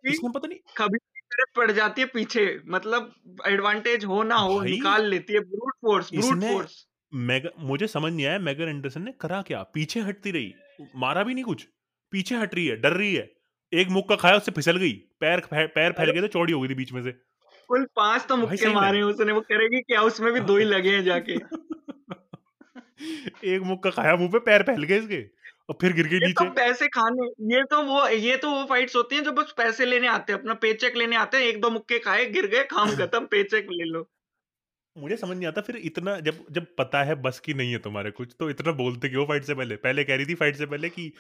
[0.08, 0.98] इसने पता नहीं कभी
[1.34, 3.14] तरफ़ पड़ जाती है पीछे मतलब
[3.48, 8.26] एडवांटेज हो ना हो निकाल लेती है ब्रूट फोर्स ब्रूट फोर्स मेग मुझे समझ नहीं
[8.26, 9.64] आया मेगन एंडरसन ने करा क्या?
[9.64, 10.54] पीछे हटती रही
[10.96, 11.68] मारा भी नहीं कुछ?
[12.14, 13.32] पीछे हट रही है डर रही है।
[13.74, 16.74] एक मुक्का खाया उससे फिसल गई पैर पैर फैल गए थे चौड़ी हो गई थी
[16.74, 17.16] बीच में से।
[17.70, 20.02] कुल पाँच तो मुक्के मारे हैं उसने वो करेगी क्या?
[20.02, 21.34] उसमें भी दो ही लगे हैं जाके।
[23.46, 25.41] एक मुक्का खाया मुँह पे पैर फैल गए इसके।
[25.72, 28.96] और फिर गिर गई ये तो पैसे खाने ये तो वो ये तो वो फाइट्स
[28.96, 31.70] होती हैं जो बस पैसे लेने आते हैं अपना पेचेक लेने आते हैं एक दो
[31.70, 34.10] मुक्के खाए गिर गए काम खत्म पेचेक ले लो।
[34.98, 38.12] मुझे समझ नहीं आता फिर इतना जब जब पता है बस की नहीं है तुम्हारे
[38.12, 39.76] कुछ तो इतना बोलते क्यों फाइट से पहले?
[39.76, 41.14] पहले कह रही थी फाइट से पहले कि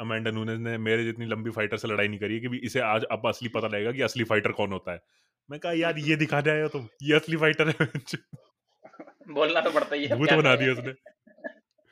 [0.00, 2.80] अमेंडा नूनेज ने मेरे जितनी लंबी फाइटर से लड़ाई नहीं करी है कि भी इसे
[2.80, 5.02] आज अब असली पता लगेगा कि असली फाइटर कौन होता है।
[5.50, 7.86] मैं कहा यार ये दिखाने आए हो तुम ये असली फाइटर है
[9.32, 10.92] बोलना तो पड़ता ही है भूत बना दिया उसने।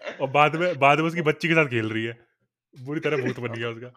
[0.02, 2.18] और बाद में बाद में उसकी बच्ची के साथ खेल रही है।
[2.74, 3.88] बुरी तरह भूत बन गया उसका।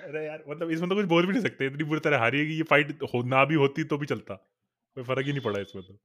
[0.00, 2.46] अरे यार मतलब इसमें तो कुछ बोल भी नहीं सकते। इतनी बुरी तरह हारी है
[2.46, 5.60] कि ये फाइट हो ना भी होती तो भी चलता। कोई फ़र्क ही नहीं पड़ा
[5.60, 5.98] इसमें तो।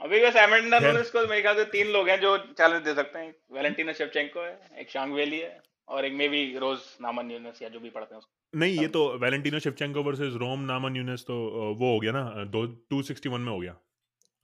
[0.00, 2.94] अभी बस एमेंडा खैर। नूनेज को मेरे ख्याल से तीन लोग हैं जो चैलेंज दे
[2.94, 7.62] सकते हैं। वैलेंटिना शेवचेंको है एक शांगवेली है और एक मे बी रोज नामन यूनस
[7.62, 11.24] या जो भी पढ़ते हैं उसको। नहीं ये तो वैलेंटिनो शेवचेंको वर्सेस रोम नामन यूनेस
[11.28, 11.34] तो
[11.78, 13.76] वो हो गया ना दो टू सिक्सटी वन में हो गया।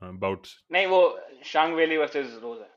[0.02, 1.00] बाउट्स नहीं वो
[1.44, 2.70] शांगवेली वर्सेस रोज है।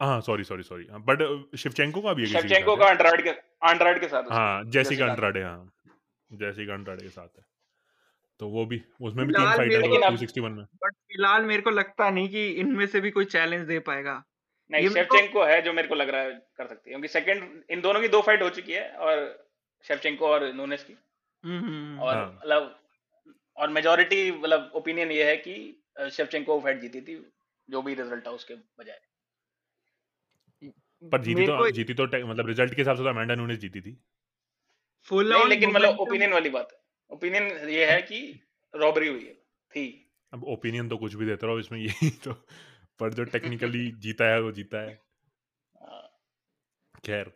[0.00, 3.22] हाँ sorry sorry sorry but Shevchenko का भी है किसी के शेवचेंको का है अंडराड
[3.24, 3.30] के
[3.70, 5.72] अंडराड के साथ हाँ जैसिका जेसिका अंड्राडे हाँ।
[6.30, 7.44] जैसिका अंड्राडे के साथ है।
[8.40, 10.52] तो वो भी उसमें भी तीन फ़िलहाल फाइट है लेकिन को टू अब सिक्सटी वन
[10.52, 14.22] में। बट फ़िलहाल मेरे को लगता नहीं कि इनमें से भी कोई चैलेंज दे पाएगा।
[14.70, 17.80] नहीं शेवचेंको है जो मेरे को लग रहा है कर सकती है क्योंकि सेकंड इन
[17.80, 19.22] दोनों की दो फाइट हो चुकी है और
[19.84, 20.96] शेवचेंको और नूनेस की।
[21.44, 22.78] हम्म हम्म, और हाँ। मतलब
[23.56, 25.54] और मेजोरिटी मतलब ओपिनियन ये है कि
[26.12, 27.16] शेवचेंको वो फाइट जीती थी
[27.68, 29.00] जो भी रिज़ल्ट था उसके बजाय।
[31.02, 33.96] पर जीती तो जीती तो मतलब रिज़ल्ट के हिसाब से तो अमेंडा नूनेज जीती थी।
[35.08, 36.78] फुल नहीं ऑन लेकिन मतलब ओपिनियन वाली बात है।
[37.10, 38.20] ओपिनियन ये है कि
[38.74, 39.34] रॉबरी हुई है
[39.70, 39.86] थी।
[40.32, 42.32] अब ओपिनियन तो कुछ भी देते रहो इसमें यही तो
[43.00, 44.94] पर जो टेक्निकली जीता है वो जीता है।
[47.04, 47.32] खैर।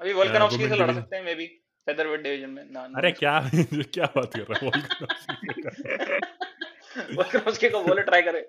[0.00, 1.46] अभी वोल्कानोव्स्की से लड़ सकते हैं मे बी
[1.86, 2.64] फेदरवेट डिवीज़न में?
[2.70, 4.70] ना अरे क्या क्या बात कर रहा है?
[7.14, 8.46] वोल्कानोव्स्की का बोले ट्राई करे।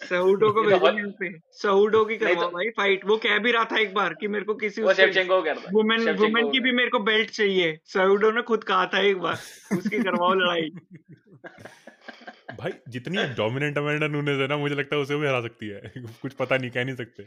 [0.00, 3.64] सऊडो को ये तो भेजो पे। सऊडो की तो भाई फाइट वो कह भी रहा
[3.64, 6.60] था एक बार कि मेरे को किसी वो उससे शेवचेंको को करता वुमेन वुमेन की
[6.60, 9.34] भी मेरे को बेल्ट चाहिए। सऊडो ने खुद कहा था एक बार
[9.78, 10.70] उसकी करवाओ लड़ाई।
[12.60, 15.92] भाई जितनी डोमिनेंट अमेंडा नूनेज है ना मुझे लगता है उसे भी हरा सकती है।
[16.22, 17.22] कुछ पता नहीं कह नहीं सकते।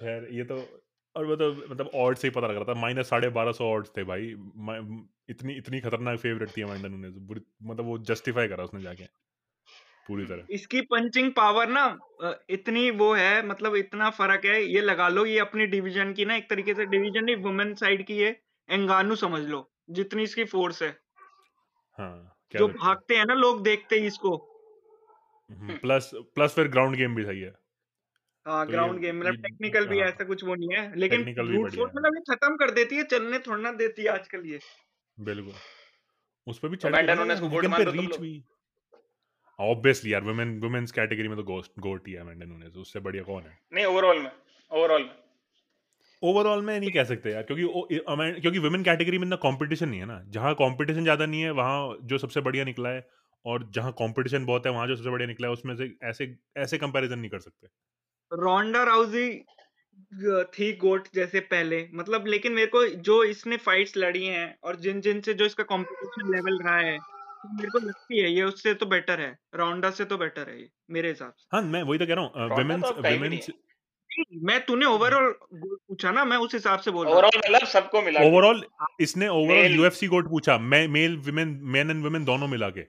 [0.00, 0.81] खैर ये तो
[1.16, 3.90] और तो मतलब ऑड से ही पता लग रहा था। माइनस साढ़े बारह सौ ऑड्स
[3.96, 4.28] थे भाई।
[5.30, 7.16] इतनी इतनी खतरनाक फेवरेट थी अमेंडा नूनेज
[7.62, 9.04] मतलब वो जस्टिफाई करा उसने जाके
[10.08, 11.84] पूरी तरह। इसकी पंचिंग पावर ना
[12.50, 16.36] इतनी वो है मतलब इतना फ़र्क है ये लगा लो ये अपनी डिवीज़न की ना
[16.36, 18.36] एक तरीके से डिवीज़न नहीं वुमेन साइड की ये
[18.68, 20.88] एंगानू समझ लो जितनी इसकी फोर्स है।
[21.98, 24.36] हाँ जो भागते हैं ना लोग देखते ही इसको।
[25.50, 27.54] हम्म, प्लस प्लस फिर ग्राउंड गेम भी सही है।
[28.46, 31.70] हाँ तो ग्राउंड गेम मतलब टेक्निकल भी हाँ ऐसा कुछ वो नहीं है लेकिन ब्रूट
[31.70, 34.58] फोर्स मतलब ये खत्म कर देती है चलने थोड़ा ना देती है आजकल ये।
[35.18, 35.54] बिल्कुल।
[36.46, 37.14] उस पर भी तो चढ़ दो
[37.62, 38.32] तुम रीच भी।
[39.58, 43.22] ऑब्वियसली यार वुमेन वुमेन्स कैटेगरी में तो गोस्ट गोट ही है अमेंडा नूनेस उससे बढ़िया
[43.24, 43.58] कौन है?
[43.72, 44.30] नहीं ओवरऑल में
[44.70, 45.14] ओवरऑल में।
[46.22, 50.00] ओवरऑल में नहीं कह सकते यार क्योंकि ओ, क्योंकि वुमेन कैटेगरी में ना कंपटीशन नहीं
[50.00, 53.06] है ना। जहाँ कंपटीशन ज़्यादा नहीं है वहाँ जो सबसे बढ़िया निकला है
[53.44, 56.78] और जहाँ कंपटीशन बहुत है वहाँ जो सबसे बढ़िया निकला है उसमें से ऐसे ऐसे
[56.78, 57.66] कंपैरिजन नहीं कर सकते।
[58.32, 59.28] रोंडा राउजी
[60.54, 65.00] थी गोट जैसे पहले। मतलब लेकिन मेरे को जो इसने फाइट्स लड़ी हैं और जिन
[65.00, 68.74] जिन से जो इसका कंपटीशन लेवल रहा है तो मेरे को लगती है ये उससे
[68.74, 71.98] तो बेटर है। रोंडा से तो बेटर है ये मेरे हिसाब से। हाँ मैं वही
[71.98, 73.50] तो कह रहा हूँ तो वुमेन्स वुमेन्स
[74.42, 78.20] मैं तूने ओवरऑल पूछा ना मैं उस हिसाब से बोल रहा ओवरऑल मतलब सबको मिला
[78.22, 78.64] ओवरऑल
[79.00, 82.82] इसने ओवरऑल यूएफसी गोट पूछा मैं male women men and women दोनों मिला के।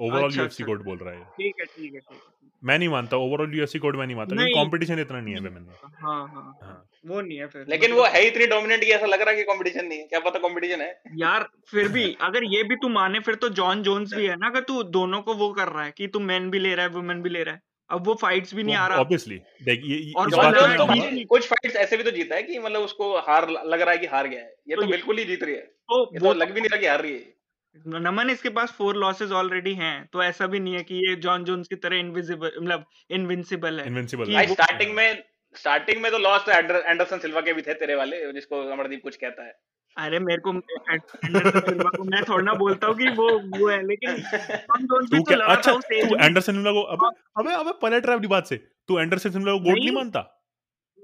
[0.00, 2.78] ओवरऑल अच्छा यूएफसी अच्छा। गोट बोल रहा है। ठीक है ठीक है ठीक है मैं
[2.78, 5.74] नहीं मानता ओवरऑल यूएफसी कोड मैं नहीं मानता क्योंकि कंपटीशन इतना नहीं है विमेन में।
[5.74, 9.06] हाँ हाँ हाँ। हाँ। वो नहीं है फिर। लेकिन वो है इतनी डोमिनेंट कि ऐसा
[9.06, 11.02] लग रहा है कि कंपटीशन नहीं है। क्या पता कंपटीशन है?
[11.16, 14.46] यार फिर भी अगर ये भी तू माने फिर तो जॉन जोन्स भी है ना
[14.46, 16.92] अगर तू दोनों को वो कर रहा है कि तू मेन भी ले रहा है
[16.92, 17.60] वुमेन भी ले रहा है।
[17.90, 20.76] अब वो फाइट्स भी नहीं आ रहा। ऑब्वियसली देख ये ये- और वो जॉन जोन्स
[20.76, 23.98] तो कुछ फाइट्स ऐसे भी तो जीता है कि मतलब उसको हार लग रहा है
[23.98, 26.38] कि हार गया है। ये तो तो बिल्कुल ही जीत रही है। तो वो तो
[26.38, 27.39] लग भी नहीं रहा कि हार रही है।
[27.76, 31.44] नमन इसके पास फोर लॉसेस ऑलरेडी हैं तो ऐसा भी नहीं है कि ये जॉन
[31.44, 35.22] जोन्स की तरह इनविजिबल मतलब इनविंसिबल है। इनविंसिबल कि भाई स्टार्टिंग में
[35.54, 39.16] स्टार्टिंग में तो लॉस तो एंडरसन सिल्वा के भी थे तेरे वाले जिसको अमरदीप कुछ
[39.16, 39.54] कहता है।
[39.96, 43.80] अरे मेरे को एंडरसन सिल्वा को मैं थोड़ा ना बोलता हूँ कि वो वो है
[43.86, 45.78] लेकिन जॉन जोन्स तू तो क्या अच्छा था
[46.08, 47.08] तू एंडरसन सिल्वा को अबे
[47.40, 48.56] अबे अबे पलट रहा है अपनी बात से
[48.88, 50.20] तू एंडरसन सिल्वा को गोट नहीं मानता?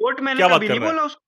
[0.01, 1.25] वोट मैंने कभी नहीं बोला उसको।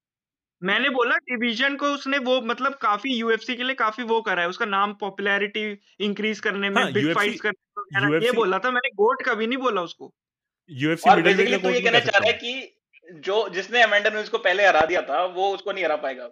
[0.62, 4.48] मैंने बोला डिवीज़न को उसने वो मतलब काफ़ी यूएफसी के लिए काफ़ी वो करा है
[4.48, 5.64] उसका नाम पॉपुलैरिटी
[6.00, 9.58] इंक्रीज करने में हाँ बिग फाइट्स करने में ये बोला था मैंने गोट कभी नहीं
[9.58, 10.12] बोला उसको।
[10.70, 13.48] यूएफसी और मिडिल वेट बेसिकली का तू ये कहना कह चाह रहा है कि जो
[13.48, 16.30] जिसने अमेंडा न्यूज़ को पहले हरा दिया था वो उसको नहीं हरा पाएगा?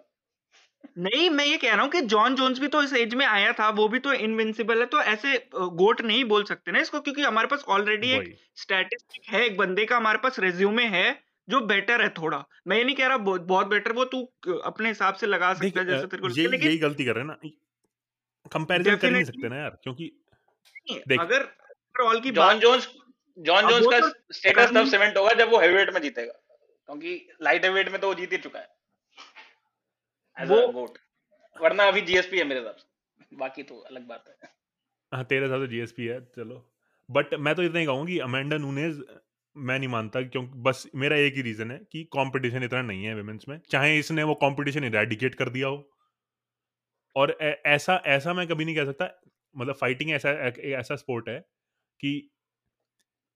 [0.97, 3.51] नहीं मैं ये कह रहा हूँ कि जॉन जोन्स भी तो इस एज में आया
[3.53, 7.21] था वो भी तो इनविंसिबल है तो ऐसे गोट नहीं बोल सकते ना इसको क्योंकि
[7.21, 11.07] हमारे पास ऑलरेडी एक स्टैटिस्टिक है एक बंदे का हमारे पास रेज्यूमे है
[11.47, 14.21] जो बेटर है थोड़ा। मैं ये नहीं कह रहा बहुत बहुत बेटर वो तू
[14.61, 17.23] अपने हिसाब से लगा सकता है जैसे तेरे को है लेकिन यही गलती कर रहे
[17.23, 20.11] हैं ना। कंपैरिजन कर नहीं सकते ना यार क्योंकि
[21.07, 22.87] देख अगर ओवरऑल की जॉन जोन्स
[23.37, 26.33] जॉन जोन्स का तो स्टेटस तब सीमेंट होगा जब वो हेवीवेट में जीतेगा
[26.89, 30.97] क्योंकि लाइट हेवीवेट में तो वो जीत ही चुका है। वो गोट
[31.55, 34.49] वरना अभी जीएसपी है मेरे हिसाब से। बाकी तो अलग बात है।
[35.11, 36.57] हाँ तेरे साथ तो जीएसपी है चलो।
[37.09, 39.03] बट मैं तो इतना ही कहूँगा कि अमेंडा नूनेज
[39.59, 43.15] मैं नहीं मानता क्योंकि बस मेरा एक ही रीजन है कि कंपटीशन इतना नहीं है
[43.15, 45.77] विमेंस में। चाहे इसने वो कंपटीशन इरेडिकेट कर दिया हो।
[47.15, 49.09] और ऐसा ऐसा मैं कभी नहीं कह सकता
[49.55, 50.29] मतलब फाइटिंग ऐसा
[50.79, 51.39] ऐसा स्पोर्ट है
[51.99, 52.29] कि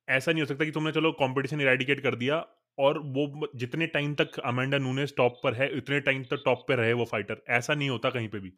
[0.08, 2.36] ऐसा नहीं हो सकता कि तुमने चलो कंपटीशन इरेडिकेट कर दिया
[2.78, 6.78] और वो जितने टाइम तक अमेंडा नूनेस टॉप पर है उतने टाइम तक टॉप पर
[6.78, 8.52] रहे वो फाइटर ऐसा नहीं होता कहीं पे भी।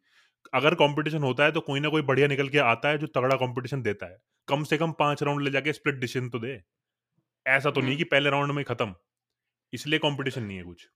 [0.53, 3.35] अगर कंपटीशन होता है तो कोई ना कोई बढ़िया निकल के आता है जो तगड़ा
[3.37, 6.55] कंपटीशन देता है। कम से कम पाँच राउंड ले जाके स्प्लिट डिसीज़न तो दे।
[7.45, 8.95] ऐसा तो नहीं कि पहले राउंड में खत्म
[9.73, 10.87] इसलिए कंपटीशन नहीं है कुछ।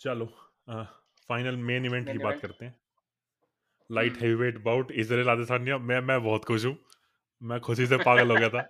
[0.00, 0.26] चलो
[1.28, 2.74] फाइनल मेन इवेंट की बात करते हैं।
[3.90, 6.76] Light heavyweight bout Israel Adesanya मैं मैं बहुत खुश हूँ।
[7.42, 8.62] मैं खुशी से पागल हो गया था।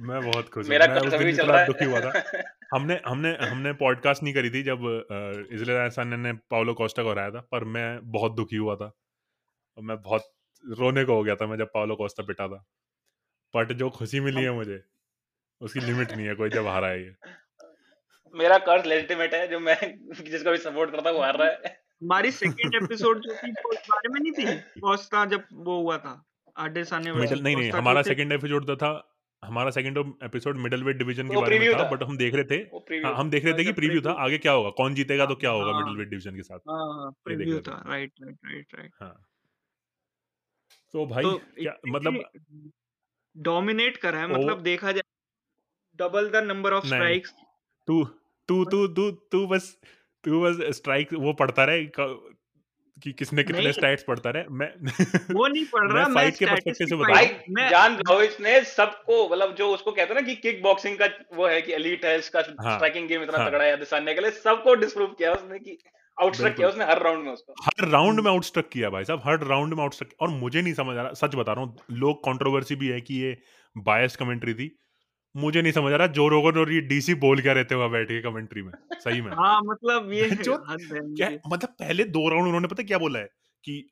[0.00, 2.42] मैं बहुत खुश हूँ। मेरा मैं उस दिन इतना दुखी हुआ था।
[2.74, 4.84] हमने हमने हमने पॉडकास्ट नहीं करी थी जब
[5.52, 8.92] इजराइल आदेसानिया ने पाउलो कोस्टा को हराया था पर मैं बहुत दुखी हुआ था।
[9.78, 10.32] और मैं बहुत
[10.64, 12.64] रोने को हो गया था मैं जब पाउलो कोस्टा पिटा था।
[13.54, 14.82] बट जो खुशी मिली है। मुझे
[15.60, 17.14] उसकी लिमिट नहीं है कोई जब हारा है ये।
[18.34, 19.76] मेरा कर्ज लेजिटिमेट है जो मैं
[20.30, 23.72] जिसको भी सपोर्ट करता हूँ वो हार रहा है। हमारी सेकंड एपिसोड जो थी वो
[23.72, 24.58] इस बारे में नहीं थी?
[24.80, 26.22] कोस्टा जब वो हुआ था
[26.56, 28.92] आडेसाने मिडल वर्सेस नहीं नहीं हमारा सेकंड एपिसोड था
[29.42, 32.44] हमारा second episode middleweight division के बारे में था था। बट हम देख रहे
[32.44, 32.56] थे।
[33.06, 35.50] हाँ हम देख रहे थे कि प्रीव्यू था आगे क्या होगा कौन जीतेगा तो क्या
[35.50, 39.14] होगा मिडल हाँ वेट डिवीज़न के साथ। हाँ प्रीव्यू था। राइट राइट राइट राइट हाँ।
[40.94, 42.24] तो भाई तो क्या मतलब
[43.36, 45.02] डोमिनेट करा है मतलब देखा जाए
[45.98, 47.34] double the number of strikes.
[47.86, 48.04] तू
[48.48, 49.76] तू तू तू तू बस
[50.24, 51.86] तू बस स्ट्राइक वो पढ़ता रहे
[53.02, 54.68] कि किसने कितने स्टैट्स पढ़ता रहे मैं
[55.34, 58.40] वो नहीं पढ़ रहा मैं फाइट के पर्सपेक्टिव से बता भाई रहा मैं जान ब्लाउइच
[58.40, 61.72] ने सबको मतलब जो उसको कहते हैं ना कि किक बॉक्सिंग का वो है कि
[61.72, 65.08] एलीट है इसका हाँ। स्ट्राइकिंग गेम इतना हाँ। तगड़ा है दिसाने के लिए सबको डिस्प्रूव
[65.08, 65.78] किया उसने कि
[66.22, 69.46] आउटस्ट्रक किया उसने हर राउंड में उसको। हर राउंड में आउटस्ट्रक किया भाई साहब हर
[69.46, 72.76] राउंड में आउटस्ट्रक और मुझे नहीं समझ आ रहा सच बता रहा हूँ लोग कंट्रोवर्सी
[72.76, 73.36] भी है कि ये
[73.76, 74.70] बायस कमेंट्री थी।
[75.36, 78.20] मुझे नहीं समझ आ रहा जो रोगन और ये डीसी बोल क्या रहते बैठ के
[78.22, 78.72] कमेंट्री में?
[78.94, 83.18] सही में। हाँ मतलब ये जो क्या मतलब पहले दो राउंड उन्होंने पता क्या बोला
[83.18, 83.28] है?
[83.64, 83.90] कि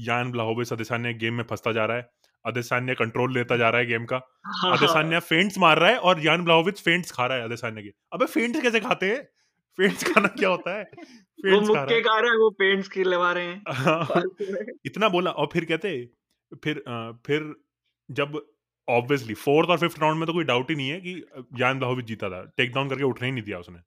[0.00, 2.08] यान ब्लाहोविस अदेसान्या गेम में फंसता जा रहा है
[2.46, 6.20] अदेसान्या कंट्रोल लेता जा रहा है गेम का हाँ। अदेसान्या फेंट्स मार रहा है और
[6.20, 9.28] यान ब्लाहोविच फेंट्स खा रहा है अदेसान्या के। अबे फेंट्स कैसे खाते हैं?
[9.76, 10.84] फेंट्स खाना क्या होता है?
[10.84, 13.62] पेंट्स वो मुक्के खा रहा है वो पेंट्स खिलवा रहे हैं।
[14.86, 16.10] इतना बोला और फिर कहते
[16.64, 16.82] फिर
[17.26, 17.54] फिर
[18.10, 18.46] जब
[18.88, 21.24] ऑब्वियसली फोर्थ और फिफ्थ राउंड में तो कोई डाउट ही नहीं है कि
[21.60, 23.78] यान ब्लाहोविच जीता था। टेक डाउन करके उठने ही नहीं दिया उसने।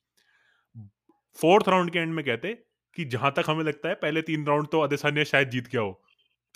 [1.42, 2.54] फोर्थ राउंड के एंड में कहते
[2.96, 6.02] कि जहाँ तक हमें लगता है पहले तीन राउंड तो अदेसान्या शायद जीत गया हो।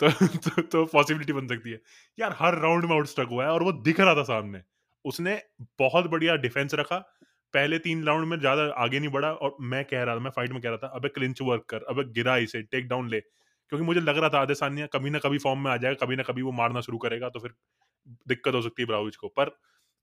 [0.00, 1.80] तो तो, तो पॉसिबिलिटी बन सकती है।
[2.18, 4.60] यार हर राउंड में आउटस्टक हुआ है और वो दिख रहा था सामने।
[5.04, 5.42] उसने
[5.78, 7.19] बहुत बढ़िया डिफेंस रखा।
[7.54, 10.52] पहले तीन राउंड में ज़्यादा आगे नहीं बढ़ा और मैं कह रहा था मैं फाइट
[10.52, 13.84] में कह रहा था अबे क्लिंच वर्क कर अबे गिरा इसे टेक डाउन ले। क्योंकि
[13.86, 16.42] मुझे लग रहा था आदेसानिया कभी ना कभी फॉर्म में आ जाएगा कभी ना कभी
[16.42, 17.52] वो मारना शुरू करेगा तो फिर
[18.28, 19.50] दिक्कत हो सकती है ब्राउज को। पर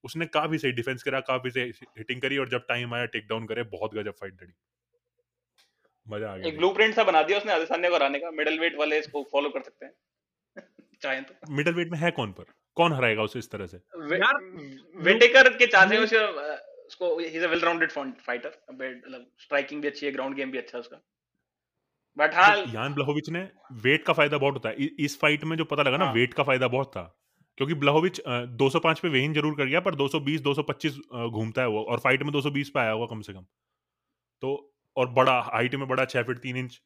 [0.03, 3.45] उसने काफ़ी सही डिफेंस करा काफ़ी सही हिटिंग करी और जब टाइम आया टेक डाउन
[3.45, 4.53] करे बहुत गजब फाइट लड़ी।
[6.07, 8.77] मज़ा आ गया एक ब्लूप्रिंट सा बना दिया उसने अदेसान्या को हराने का मिडिल वेट
[8.79, 9.93] वाले इसको फॉलो कर सकते हैं।
[11.01, 12.45] चाहें तो। मिडल वेट में है कौन पर?
[12.77, 13.77] कौन हराएगा उसे इस तरह से?
[14.15, 14.39] यार
[15.03, 16.13] विटेकर के चांसेस
[16.87, 20.57] उसके he is a well rounded fighter मतलब स्ट्राइकिंग भी अच्छी है ग्राउंड गेम भी
[20.57, 21.01] अच्छा है उसका।
[22.17, 23.39] बट हाँ यान ब्लाहोविच ने
[23.83, 26.33] वेट का फ़ायदा बहुत होता है। इस फाइट में जो पता लगा ना हाँ। वेट
[26.33, 27.03] का फ़ायदा बहुत था।
[27.57, 28.21] क्योंकि ब्लाहोविच
[28.57, 30.97] 205 पे वेइन ज़रूर कर गया पर 220 225
[31.29, 33.45] घूमता है वो और फाइट में 220 पे आया होगा कम से कम।
[34.43, 34.53] तो
[34.97, 36.79] और बड़ा हाइट में बड़ा छह फीट तीन इंच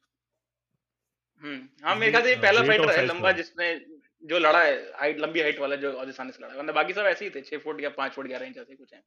[1.42, 3.74] हम्म हाँ मेरे ख्याल से पहला फाइटर है लंबा जिसने
[4.22, 7.06] जो लड़ा है हाइट लंबी हाइट वाला जो अदेसान्या से लड़ा है। वरना बाकी सब
[7.06, 9.02] ऐसे ही थे छह फुट या पाँच फुट ग्यारह इंच ऐसे कुछ है।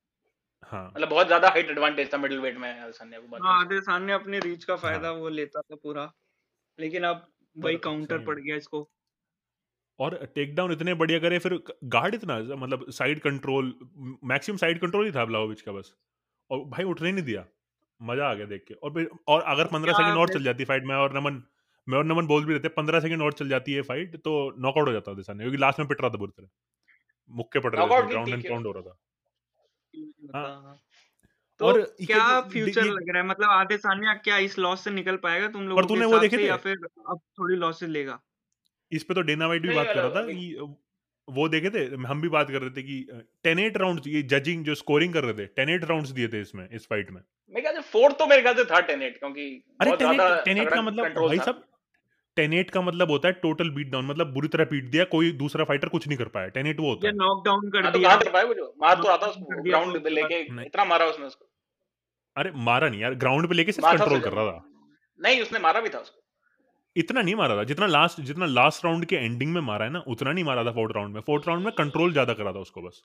[0.71, 4.03] हाँ। मतलब बहुत ज़्यादा हाइट एडवांटेज था मिडिल वेट में अदसानिया को हाँ बाद आदेशान
[4.03, 6.11] ने अपने रीच का फ़ायदा हाँ वो लेता था पूरा।
[6.79, 7.25] लेकिन अब
[7.55, 8.87] वही पर काउंटर पड़ गया इसको।
[9.99, 13.73] और टेक डाउन इतने बढ़िया करे फिर गार्ड इतना मतलब side control
[14.25, 15.93] maximum side control ही था ब्लाओविच का बस।
[16.49, 17.45] और भाई उठने नहीं दिया।
[17.99, 20.83] मज़ा आ गया देख के। और फिर और अगर पंद्रह सेकंड और चल जाती फाइट
[20.85, 21.41] में और नमन
[21.87, 24.87] मैं और नमन बोल भी रहते पंद्रह सेकंड और चल जाती है फाइट तो नॉकआउट
[24.87, 26.47] हो जाता है दिशा क्योंकि लास्ट में पिट रहा था बुरी तरह।
[27.31, 28.97] मुक्के पड़ रहे थे ग्राउंड एंड है। पाउंड हो रहा था।
[30.35, 30.77] हाँ।
[31.59, 33.27] तो और क्या फ्यूचर लग रहा है?
[33.27, 36.45] मतलब आदेशानिया क्या इस लॉस से निकल पाएगा तुम पर लोगों तूने वो देखे थे?
[36.45, 36.77] या फिर
[37.09, 38.19] अब थोड़ी लॉसेस लेगा?
[38.91, 40.55] इस पे तो डेना वाइट भी बात कर रहा था कि
[41.27, 41.85] वो देखे थे?
[42.05, 45.23] हम भी बात कर रहे थे कि टेन एट राउंड ये जजिंग जो स्कोरिंग कर
[45.23, 47.21] रहे थे टेन एट राउंड दिए थे इसमें इस फाइट में।
[47.55, 49.47] मेरे ख्याल से फोर्थ तो मेरे ख्याल से था टेन एट क्योंकि
[49.81, 51.63] अरे टेन एट का मतलब भाई साहब
[52.37, 55.31] टेन एट का मतलब होता है टोटल बीट डाउन मतलब बुरी तरह पीट दिया कोई
[55.37, 57.91] दूसरा फाइटर कुछ नहीं कर पाया। टेन एट वो होता है। नॉक डाउन कर हाँ
[57.91, 61.25] तो दिया। पाया वो मार तो डाउन उसको तो ग्राउंड पे लेके इतना मारा उसने
[61.25, 61.45] उसको।
[62.35, 64.63] अरे मारा नहीं यार ग्राउंड पे लेके सिर्फ़ कंट्रोल कर रहा था।
[65.19, 66.21] नहीं उसने मारा भी था उसको।
[66.95, 70.03] इतना नहीं मारा था जितना लास्ट जितना लास्ट राउंड के एंडिंग में मारा है ना
[70.07, 72.81] उतना नहीं मारा था फोर्थ राउंड में। फोर्थ राउंड में कंट्रोल ज़्यादा करा था उसको
[72.81, 73.01] बस।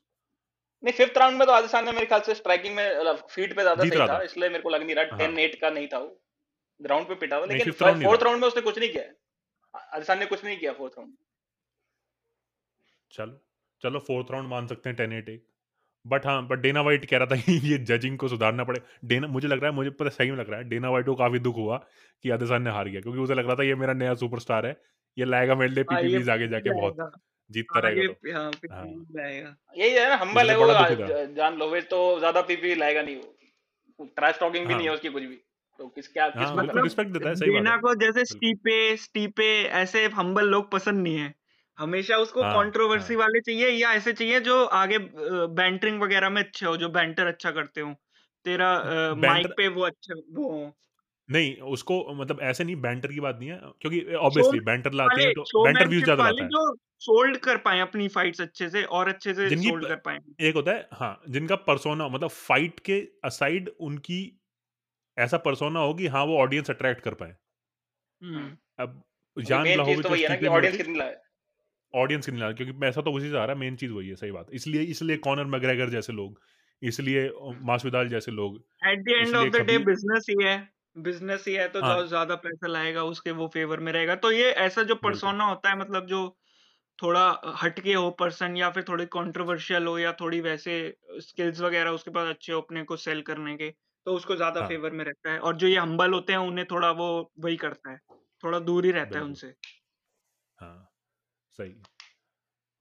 [0.82, 3.82] नहीं फिफ्थ राउंड में तो राजस्थान ने मेरे ख्याल से स्ट्राइकिंग में फीट पे ज़्यादा
[3.82, 5.98] सही था था। इसलिए मेरे को लग नहीं रहा हाँ। टेन एट का नहीं था
[5.98, 6.20] वो।
[6.80, 9.02] ग्राउंड पे पिटा था लेकिन फोर्थ राउंड में उसने कुछ नहीं किया।
[9.74, 11.12] राजस्थान ने कुछ नहीं किया फोर्थ राउंड
[13.10, 13.40] चलो
[13.82, 15.46] चलो फोर्थ राउंड मान सकते हैं टेन एट एक।
[16.04, 19.26] बट हाँ बट डेना वाइट कह रहा था कि ये जजिंग को सुधारना पड़े। डेना
[19.26, 21.38] मुझे लग रहा है मुझे पता सही में लग रहा है डेना वाइट को काफ़ी
[21.38, 21.76] दुख हुआ
[22.24, 24.80] कि आदेशान ने हार गया क्योंकि उसे लग रहा था ये मेरा नया सुपरस्टार है
[25.16, 26.96] ये लाएगा मेरे लिए हाँ ये आगे जाके बहुत
[27.50, 28.86] जीतता हाँ रहेगा तो। हाँ। हाँ
[29.76, 30.72] यही है ना हम्बल है वो
[31.34, 35.08] जान लोवेज तो ज़्यादा पीपी लाएगा नहीं वो। ट्रैश टॉकिंग भी नहीं है हाँ उसकी
[35.08, 35.40] कुछ भी।
[35.80, 38.24] तो किस क्या किस हाँ में बिल्कुल करेगा रिस्पेक्ट देता है सही है। को जैसे
[38.24, 41.34] स्टीपे स्टीपे ऐसे हम्बल लोग पसंद नहीं है।
[41.78, 44.98] हमेशा उसको हाँ कंट्रोवर्सी हाँ। वाले चाहिए या ऐसे चाहिए जो आगे
[45.54, 47.94] बैंटरिंग वगैरह में अच्छे हो जो बैंटर अच्छा करते हो।
[48.46, 48.70] तेरा
[49.22, 50.72] माइक पे वो अच्छे वो
[51.28, 55.32] नहीं उसको मतलब ऐसे नहीं बैंटर की बात नहीं है क्योंकि ऑब्वियसली बैंटर लाते हैं
[55.32, 59.08] तो बैंटर व्यूज़ ज़्यादा लाता है। जो सोल्ड कर पाए अपनी फाइट्स अच्छे से और
[59.08, 63.68] अच्छे से सोल्ड कर पाए। एक होता है हाँ जिनका परसोना मतलब फाइट के असाइड
[63.80, 64.20] उनकी
[65.20, 67.34] ऐसा परसोना हो कि हाँ वो ऑडियंस अट्रैक्ट कर पाए।
[68.22, 69.02] हम्म। अब
[69.36, 70.48] जान स्टीफे
[71.94, 74.14] ऑडियंस कितनी ला क्योंकि पैसा तो उसी से आ रहा है मेन चीज़ वही है
[74.16, 76.40] सही बात। इसलिए इसलिए कॉनर मैग्रेगर जैसे लोग
[76.82, 77.30] इसलिए
[77.62, 80.56] मासविदाल जैसे लोग at the end of the day business ही है।
[80.96, 84.50] बिज़नेस ही है तो हाँ। ज़्यादा पैसा लाएगा उसके वो फेवर में रहेगा। तो ये
[84.60, 86.22] ऐसा जो पर्सोना होता है मतलब जो
[86.98, 87.24] थोड़ा
[87.62, 90.74] हटके हो पर्सन या फिर थोड़ी कंट्रोवर्शियल हो या थोड़ी वैसे
[91.20, 93.72] स्किल्स वगैरह उसके पास अच्छे हो अपने को सेल करने के
[94.06, 96.66] तो उसको ज़्यादा हाँ। फेवर में रहता है और जो ये हम्बल होते हैं उन्हें
[96.70, 97.08] थोड़ा वो
[97.40, 97.98] वही करता है
[98.42, 99.54] थोड़ा दूर ही रहता है उनसे।
[100.58, 100.88] हाँ
[101.54, 101.74] सही।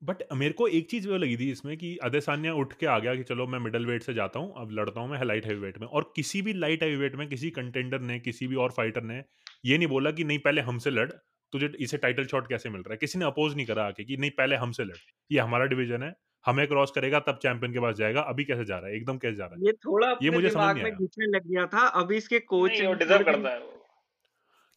[0.01, 3.15] बट मेरे को एक चीज़ वो लगी थी इसमें कि अदेसान्या उठ के आ गया
[3.15, 5.77] कि चलो मैं मिडल वेट से जाता हूँ अब लड़ता हूँ मैं लाइट हैवी वेट
[5.77, 9.03] में और किसी भी लाइट हैवी वेट में किसी कंटेंडर ने किसी भी और फाइटर
[9.03, 9.23] ने
[9.65, 11.11] ये नहीं बोला कि नहीं पहले हमसे लड़
[11.53, 12.97] तुझे इसे टाइटल शॉट कैसे मिल रहा है?
[12.97, 14.97] किसी ने अपोज नहीं करा आके कि नहीं पहले हमसे लड़
[15.29, 16.13] ये हमारा डिवीज़न है।
[16.45, 18.95] हमें क्रॉस करेगा तब चैंपियन के पास जाएगा। अभी कैसे जा रहा है?
[18.95, 19.65] एकदम कैसे जा रहा है?
[19.65, 22.95] ये थोड़ा ये मुझे समझ नहीं में घुसने लग गया था। अभी इसके कोच नहीं
[22.95, 23.59] डिजर्व करता है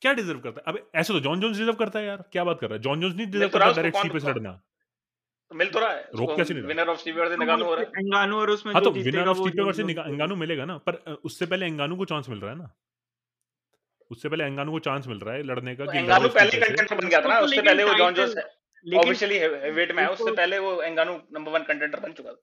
[0.02, 0.64] क्या डिजर्व करता है?
[0.68, 2.82] अबे ऐसे तो जॉन जोन्स डिजर्व करता है यार। क्या बात कर रहा है?
[2.82, 4.52] जॉन जोन्स नहीं डिजर्व तो करता डायरेक्ट स्टीप से लड़ना।
[5.50, 7.74] तो मिल तो रहा है रोक कैसे नहीं विनर ऑफ़ स्टीवर से तो निकालू हो
[7.74, 10.94] रहा है एंगानो और उसमें हाँ तो विनर ऑफ़ स्टीपे से जोन्स मिलेगा ना पर
[11.24, 12.70] उससे पहले अंगानू को चांस मिल रहा है ना?
[14.10, 16.72] उससे पहले अंगानू को चांस मिल रहा है लड़ने का तो एंगानू पहले स्टीपे से
[16.72, 18.34] कंटेंटर बन गया था ना तो उससे पहले वो जॉन जोन्स
[18.86, 19.38] ऑफिशियली
[19.70, 22.42] वेट में है उससे पहले वो एंगानू नंबर वन कंटेंडर बन चुका था।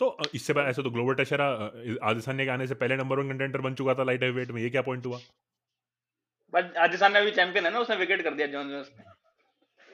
[0.00, 1.46] तो इससे पहले ऐसे तो ग्लोबल टेशरा
[2.02, 4.70] आदिसान्य के आने से पहले नंबर वन कंटेंडर बन चुका था लाइट वेट में ये
[4.70, 5.18] क्या पॉइंट हुआ?
[6.52, 9.04] बट राजस्थान में भी चैंपियन है ना उसने विकेट कर दिया जॉन जोन्स ने।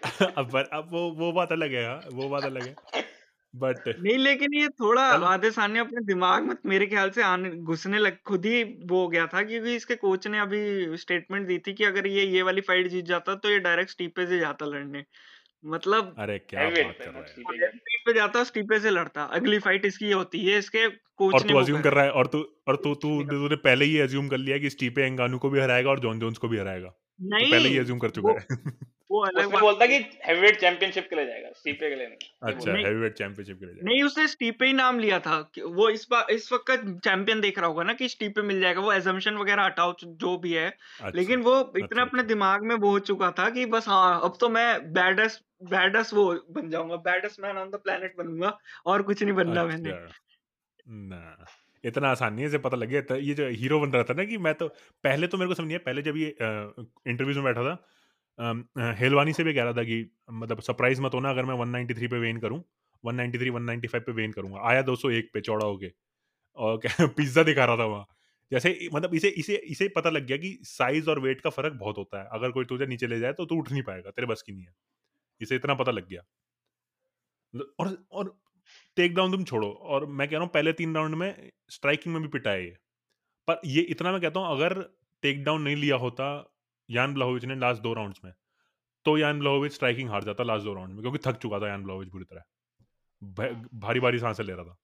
[0.38, 2.74] अब पर- अब वो वो बात अलग है हाँ, वो बात अलग है।
[3.54, 7.98] बट नहीं लेकिन ये थोड़ा चलो। आदेश अपने दिमाग में मेरे ख्याल से आने घुसने
[7.98, 11.72] लग खुद ही वो हो गया था क्योंकि इसके कोच ने अभी स्टेटमेंट दी थी
[11.72, 15.04] कि अगर ये ये वाली फाइट जीत जाता तो ये डायरेक्ट स्टीपे से जाता लड़ने।
[15.64, 17.66] मतलब अरे क्या बात कर रहा है। स्टीपे
[18.06, 21.58] पे जाता स्टीपे से लड़ता। अगली फाइट इसकी होती है इसके कोच और ने तू
[21.58, 22.38] अज्यूम कर रहा है और तू
[22.68, 25.90] और तू तू तूने पहले ही अज्यूम कर लिया कि स्टीपे एंगानू को भी हराएगा
[25.90, 28.72] और जॉन जोन्स को भी हराएगा। तू पहले ही नहीं अज्यूम कर वो चुका है।
[29.10, 32.72] वो अलग उसमें बोलता कि हेवीवेट चैंपियनशिप के लिए जाएगा स्टीपे के लिए नहीं। अच्छा
[32.72, 35.88] नहीं हैवीवेट चैंपियनशिप के लिए जाएगा। नहीं उसने स्टीपे ही नाम लिया था कि वो
[35.90, 38.92] इस बार इस वक्त का चैंपियन देख रहा होगा ना कि स्टीपे मिल जाएगा वो
[38.92, 42.74] एजम्पशन वगैरह हटाओ जो भी है। अच्छा लेकिन वो इतना अच्छा। अपने अच्छा दिमाग में
[42.76, 46.96] वो हो चुका था कि बस हाँ अब तो मैं बैडस बैडस वो बन जाऊँगा
[46.96, 50.20] badass man on the planet बनूँगा और कुछ नहीं बनना मैंने। अच्छा
[50.88, 51.46] ना।
[51.84, 54.38] इतना आसानी इसे पता लग गया। तो ये जो हीरो बन रहा था ना कि
[54.38, 54.68] मैं तो
[55.04, 56.28] पहले तो मेरे को समझ नहीं आया, पहले जब ये
[57.06, 59.98] इंटरव्यूज़ में बैठा था हेलवानी से भी कह रहा था कि
[60.32, 62.62] मतलब सरप्राइज़ मत होना, अगर मैं 193 पे वेन करूँ
[63.04, 65.90] 193 195 पे वेन करूँगा। आया 201 पे चौड़ा होके,
[66.58, 66.80] और
[67.10, 68.06] पिज्जा दिखा रहा था वहाँ।
[68.52, 71.98] जैसे मतलब इसे इसे इसे पता लग गया कि साइज़ और वेट का फ़र्क बहुत
[71.98, 74.42] होता है। अगर कोई तुझे नीचे ले जाए तो तू उठ नहीं पाएगा, तेरे बस
[74.42, 74.74] की नहीं है।
[75.40, 76.22] इसे इतना पता लग गया।
[77.78, 78.34] और और
[78.96, 82.22] टेक डाउन तुम छोड़ो, और मैं कह रहा हूँ पहले तीन राउंड में स्ट्राइकिंग में
[82.22, 82.76] भी पिटा है ये।
[83.48, 84.80] पर ये इतना मैं कहता हूँ, अगर
[85.22, 86.26] टेक डाउन नहीं लिया होता
[86.88, 88.32] यान ब्लाहोविच ने लास्ट दो राउंड्स में
[89.06, 91.82] तो यान ब्लाहोविच स्ट्राइकिंग हार जाता लास्ट दो राउंड में, क्योंकि थक चुका था यान
[91.82, 92.42] ब्लाहोविच बुरी तरह।
[93.76, 94.76] भारी भारी साँसें ले रहा था।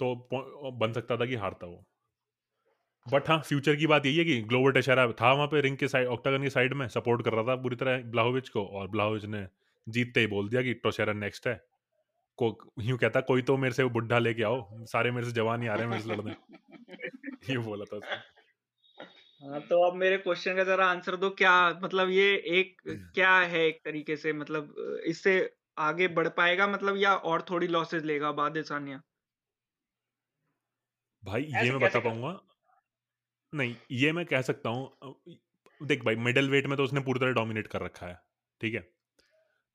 [0.00, 1.84] तो बन सकता था कि हारता वो।
[3.06, 5.88] बट हाँ फ्यूचर की बात यही है कि ग्लोबल टेशरा था वहाँ पे रिंग के
[5.88, 9.24] साइड ऑक्टागन की साइड में सपोर्ट कर रहा था पूरी तरह ब्लाहोविच को, और ब्लाहोविच
[9.26, 9.46] ने
[9.88, 11.54] जीतते ही बोल दिया कि टोशेरा नेक्स्ट है।
[12.38, 12.48] को
[12.82, 15.68] यूँ कहता कोई तो मेरे से वो बुढ़ा लेके आओ सारे मेरे से जवान ही
[15.68, 16.32] आ रहे हैं मेरे से लड़ने।
[17.50, 18.00] ये बोला था
[19.42, 22.24] हाँ तो अब मेरे क्वेश्चन का जरा आंसर दो क्या मतलब ये
[22.58, 22.80] एक
[23.14, 24.74] क्या है एक तरीके से मतलब
[25.06, 25.34] इससे
[25.80, 29.00] आगे बढ़ पाएगा मतलब या और थोड़ी लॉसेस लेगा बाद सानिया?
[31.24, 32.32] भाई ये मैं बता पाऊँगा।
[33.52, 35.14] नहीं ये मैं कह सकता हूँ
[35.80, 38.18] देख भाई मिडल वेट में तो उसने पूरी तरह डोमिनेट कर रखा है
[38.60, 38.88] ठीक है?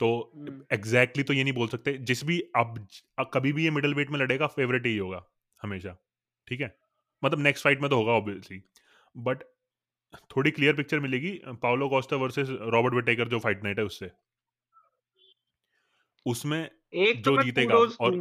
[0.04, 2.88] तो एग्जैक्टली exactly तो ये नहीं बोल सकते जिस भी अब
[3.34, 5.26] कभी भी ये मिडल वेट में लड़ेगा फेवरेट ही होगा
[5.62, 5.98] हमेशा
[6.48, 6.78] ठीक है?
[7.24, 8.64] मतलब नेक्स्ट फाइट में तो होगा ऑब्वियसली
[9.18, 9.44] बट
[10.38, 14.12] थोड़ी क्लियर पिक्चर मिलेगी Paulo Costa versus Robert Whittaker जो फाइट नाइट है उससे।
[16.26, 18.16] उसमें एक तो जो जीतेगा और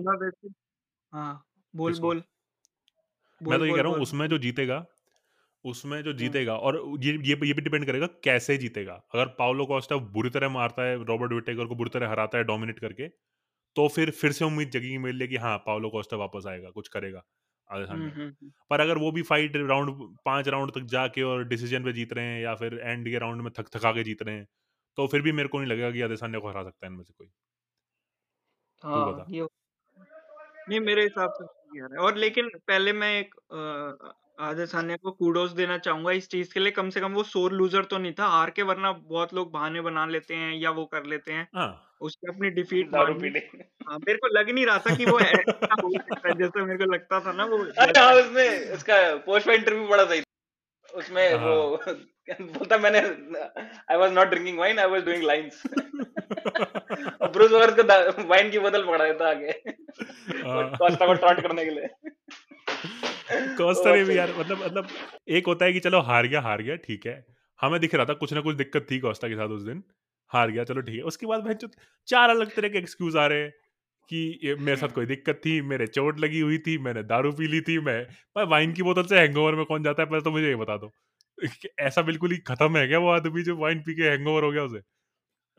[1.12, 2.22] हाँ बोल बोल
[3.42, 4.86] मैं तो ये कह रहा हूँ उसमें जो जीतेगा
[5.64, 9.96] उसमें जो जीतेगा और ये ये ये भी डिपेंड करेगा कैसे जीतेगा। अगर पाओलो कोस्टा
[10.14, 13.08] बुरी तरह मारता है रॉबर्ट विटेकर को बुरी तरह हराता है डोमिनेट करके
[13.76, 16.88] तो फिर फिर से उम्मीद जगेगी मेरे लिए कि हाँ पाओलो कोस्टा वापस आएगा कुछ
[16.88, 17.22] करेगा
[18.70, 22.24] पर अगर वो भी फाइट राउंड पाँच राउंड तक जाके और डिसीज़न पे जीत रहे
[22.24, 24.46] हैं या फिर एंड के राउंड में थक थका के जीत रहे हैं
[24.98, 27.12] तो फिर भी मेरे को नहीं लगेगा कि आदेशान्य को हरा सकता है इनमें से
[27.18, 27.28] कोई।
[28.82, 29.46] हाँ, ये
[30.68, 33.34] नहीं मेरे हिसाब से और लेकिन पहले मैं एक
[34.40, 37.84] आदेशान्य को कूडोस देना चाहूँगा इस चीज़ के लिए। कम से कम वो सोर लूजर
[37.84, 41.04] तो नहीं था हार के वरना बहुत लोग बहाने बना लेते हैं या वो कर
[41.04, 43.38] लेते हैं। हाँ। उसने अपनी डिफीट दारू पीने।
[43.88, 45.18] हाँ मेरे को लग नहीं रहा था कि वो
[46.40, 50.04] जैसे मेरे को लगता था ना वो अरे हाँ उसने उसका पोस्ट में इंटरव्यू बड़ा
[50.04, 50.22] सही
[50.94, 51.76] उसमें हाँ। वो
[52.40, 52.98] बोलता मैंने
[53.90, 55.62] I was not drinking wine I was doing lines
[57.32, 57.82] Bruce war को
[58.28, 59.52] वाइन की बोतल पकड़ा देता आगे।
[60.76, 61.88] कॉस्टा को टॉन्ट करने के लिए।
[63.58, 64.88] कॉस्टा ने भी यार मतलब मतलब
[65.28, 67.24] एक होता है कि चलो हार गया हार गया ठीक है।
[67.60, 69.82] हमें दिख रहा था कुछ ना कुछ दिक्कत थी कॉस्टा के साथ उस दिन।
[70.30, 71.54] हार गया चलो ठीक है। उसके बाद भाई
[72.08, 73.50] चार अलग तरह के एक्सक्यूज आ रहे हैं
[74.10, 77.60] कि मेरे साथ कोई दिक्कत थी मेरे चोट लगी हुई थी मैंने दारू पी ली
[77.60, 77.98] थी मैं
[78.36, 80.76] मैं वाइन की बोतल से हैंगओवर में कौन जाता है पहले तो मुझे ये बता
[80.76, 80.90] दो।
[81.80, 84.62] ऐसा बिल्कुल ही खत्म है क्या वो आदमी जो वाइन पी के हैंगओवर हो गया
[84.62, 84.78] उसे?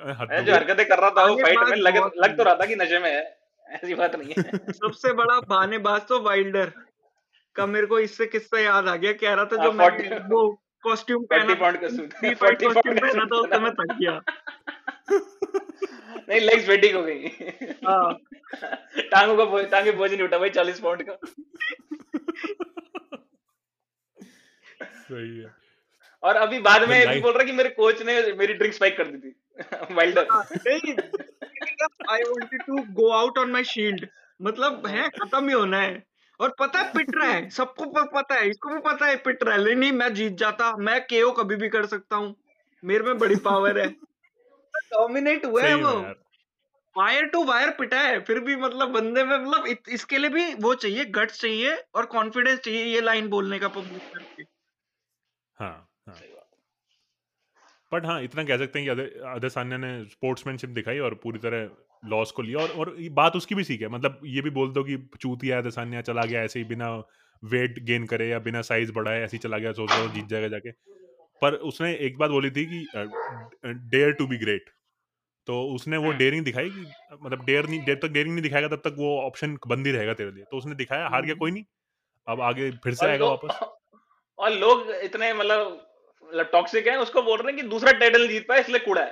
[0.02, 3.00] जो हरकतें कर रहा था वो फाइट में लग, लग तो रहा था कि नशे
[3.00, 3.24] में है
[3.68, 4.44] ऐसी बात नहीं है।
[4.74, 6.72] सबसे बड़ा बहानेबाज तो वाइल्डर
[7.56, 10.60] का मेरे को इससे किस्सा याद आ गया कह रहा था जो हाँ, मैं वो
[10.84, 12.08] कॉस्ट्यूम पहना कॉस्ट्यूम
[13.00, 14.22] पहना था उस समय थक गया।
[16.30, 17.26] नहीं लेग्स वेटिंग हो गई।
[17.86, 18.14] हाँ।
[19.12, 21.18] टांगों का टांगे बोझ नहीं उठा भाई चालीस पाउंड का।
[24.86, 25.56] सही है।
[26.24, 29.08] और अभी बाद में भी बोल रहा कि मेरे कोच ने मेरी ड्रिंक स्पाइक कर
[29.08, 29.36] दी थी।
[29.94, 30.26] Wilder
[32.10, 34.08] I wanted to go out on my shield
[34.42, 36.13] मतलब है खत्म ही होना है।
[36.44, 39.56] और पता है पिट रहा है। सबको पता है इसको भी पता है पिट रहा
[39.56, 42.36] है। नहीं मैं जीत जाता मैं केओ कभी भी कर सकता हूँ।
[42.84, 43.88] मेरे में बड़ी पावर है।
[44.94, 45.94] डोमिनेट हुआ है वो।
[46.98, 50.74] वायर टू वायर पिटा है फिर भी मतलब बंदे में मतलब इसके लिए भी वो
[50.74, 54.44] चाहिए गट्स चाहिए और कॉन्फिडेंस चाहिए ये लाइन बोलने का पब्लिक करके।
[55.60, 55.93] हाँ।
[57.94, 59.04] बट हाँ इतना कह सकते हैं कि
[59.36, 61.70] अदर सान्या ने स्पोर्ट्समैनशिप दिखाई और पूरी तरह
[62.10, 64.84] लॉस को लिया। और और बात उसकी भी सीख है। मतलब ये भी बोल दो
[64.84, 67.04] कि चूतिया अदर सान्या चला गया ऐसे ही बिना
[67.44, 70.48] वेट गेन करे या बिना साइज़ बढ़ाए ऐसे ही चला गया सोच रहा जीत जाएगा
[70.48, 70.72] जाके।
[71.42, 72.86] पर उसने एक बात बोली थी कि
[73.66, 74.70] डेयर टू बी ग्रेट
[75.48, 76.86] तो उसने वो डेयरिंग हाँ। दिखाई कि
[77.24, 80.14] मतलब डेयर नहीं जब तक डेयरिंग नहीं दिखाएगा तब तक वो ऑप्शन बंद ही रहेगा
[80.14, 81.64] तेरे लिए। तो उसने दिखाया हार गया हम्म। कोई नहीं।
[82.28, 83.60] अब आगे फिर से आएगा वापस।
[84.40, 85.93] और लोग इतने मतलब
[86.42, 89.12] टॉक्सिक हैं उसको बोल रहे हैं कि दूसरा टाइटल नहीं जीत पाया इसलिए कूड़ा है।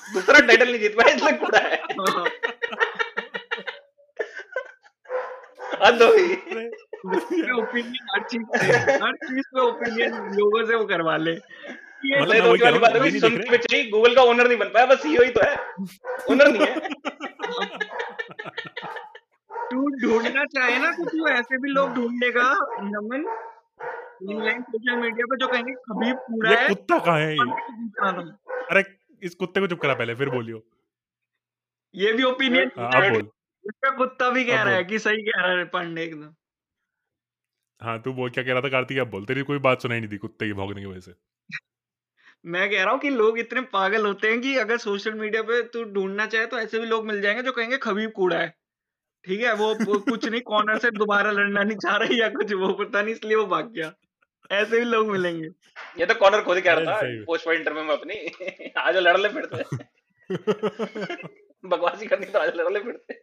[0.00, 1.76] दूसरा टाइटल नहीं जीत पाया इसलिए कूड़ा है।
[5.84, 6.32] हद हो गई
[7.52, 8.42] ओपिनियन हर चीज़
[9.02, 12.34] हर चीज़ पे ओपिनियन लोगों से वो करवा ले। मतलब
[13.72, 15.54] है गूगल का ओनर नहीं बन पाया बस सीईओ ही तो है।
[16.30, 16.72] ओनर नहीं है।
[19.70, 22.46] तू ढूंढना चाहे ना तो तू ऐसे भी लोग ढूंढ लेगा
[22.82, 23.24] नमन।
[24.28, 25.74] ऑनलाइन सोशल मीडिया पे जो कहेंगे
[26.14, 27.50] पूरा है कुत्ता कहाँ है ये?
[28.70, 28.84] अरे
[29.22, 30.62] इस कुत्ते को चुप करा पहले फिर बोलियो।
[31.94, 33.28] ये भी ओपिनियन हाँ, आप बोल।
[33.66, 36.34] इसका कुत्ता भी कह रहा है कि सही कह रहा है पांडे एकदम।
[37.82, 40.08] हाँ तू बोल क्या कह रहा था कार्तिक अब बोल। तेरी कोई बात सुनाई नहीं
[40.08, 41.14] दी कुत्ते की भौंकने की वजह से।
[42.46, 45.62] मैं कह रहा हूँ कि लोग इतने पागल होते हैं कि अगर सोशल मीडिया पे
[45.62, 48.54] तू ढूंढना चाहे तो ऐसे भी लोग मिल जाएँगे जो कहेंगे खबीब कूड़ा है।
[49.24, 52.52] ठीक है वो वो कुछ नहीं कॉर्नर से दोबारा लड़ना नहीं चाह रही या कुछ
[52.52, 53.92] वो पता नहीं इसलिए वो भाग गया।
[54.50, 55.48] ऐसे भी लोग मिलेंगे।
[55.98, 58.14] ये तो कॉर्नर खुद ही कह अरे रहा था पोस्ट फाइट इंटरव्यू में अपनी।
[58.76, 59.64] आज लड़ ले फिर से
[61.68, 63.14] बकवासी करनी तो आज लड़ ले फिर से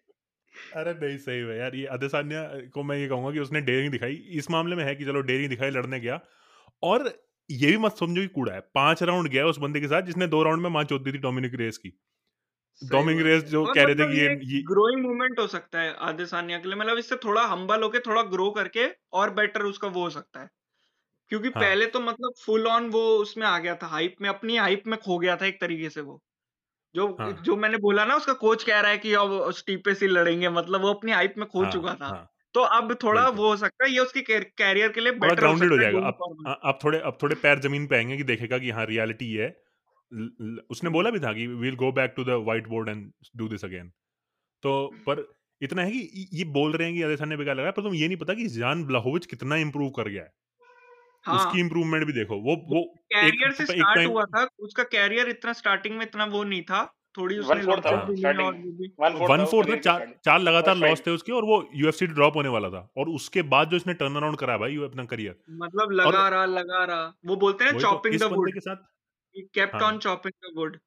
[0.75, 2.43] अरे नहीं सही है यार ये अदेसान्या
[2.73, 5.49] को मैं ये कहूँगा कि उसने डेयरिंग दिखाई। इस मामले में है कि चलो डेयरिंग
[5.49, 6.19] दिखाई लड़ने गया।
[6.83, 10.01] और ये भी मत समझो कि कूड़ा है। पाँच राउंड गया उस बंदे के साथ
[10.01, 11.89] जिसने दो राउंड में मांच दी थी डोमिनिक रेस की।
[12.81, 16.25] डोमिनिक रेस जो कह रहे थे कि ये, ये ग्रोइंग मूवमेंट हो सकता है आधे
[16.25, 20.03] सानिया के लिए। मतलब इससे थोड़ा हम्बल होके थोड़ा ग्रो करके और बेटर उसका वो
[20.03, 20.49] हो सकता है।
[21.31, 24.57] क्योंकि हाँ। पहले तो मतलब फुल ऑन वो उसमें आ गया था हाइप में अपनी
[24.57, 26.19] हाइप में खो गया था एक तरीके से वो।
[26.95, 30.07] जो हाँ। जो मैंने बोला ना उसका कोच कह रहा है कि अब स्टीपे से
[30.07, 33.49] लड़ेंगे मतलब वो अपनी हाइप में खो हाँ, चुका था। हाँ, तो अब थोड़ा वो
[33.49, 36.57] हो सकता है ये उसकी कैरियर के लिए बेटर ग्राउंडेड हो सकता है जाएगा। अब
[36.63, 39.47] अब थोड़े अब थोड़े पैर ज़मीन पे आएँगे कि देखेगा कि हाँ रियलिटी है।
[40.71, 42.29] उसने बोला भी था कि we'll go back to the
[42.67, 43.89] whiteboard and do this again
[44.63, 44.73] तो
[45.07, 45.25] पर
[45.61, 48.07] इतना है कि ये बोल रहे हैं कि अदेसान ने बेकार लगा पर तुम ये
[48.07, 50.31] नहीं पता कि जान ब्लाहोविच कितना इंप्रूव कर गया है।
[51.25, 55.29] हाँ। उसकी इम्प्रूवमेंट भी देखो वो वो कैरियर से एक स्टार्ट हुआ था उसका कैरियर
[55.29, 56.85] इतना स्टार्टिंग में इतना वो नहीं था
[57.17, 57.79] थोड़ी उसने और
[58.99, 62.87] वन वन चार चार लगातार लॉस थे उसके और वो यूएफसी ड्रॉप होने वाला था
[62.97, 66.83] और उसके बाद जो इसने टर्न अराउंड करा भाई अपना करियर मतलब लगा रहा लगा
[66.83, 68.85] रहा वो बोलते हैं तो चॉपिंग इस द बंदे वुड के साथ
[69.53, 70.77] केप्ट हाँ। ऑन चॉपिंग द वुड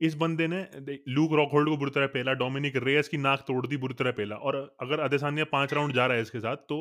[0.00, 0.60] इस बंदे ने
[1.08, 4.36] लूक रॉकहोल्ड को बुरी तरह पेला डोमिनिक रेस की नाक तोड़ दी बुरी तरह पेला
[4.48, 6.80] और अगर अदेसानिया पाँच राउंड जा रहा है इसके साथ तो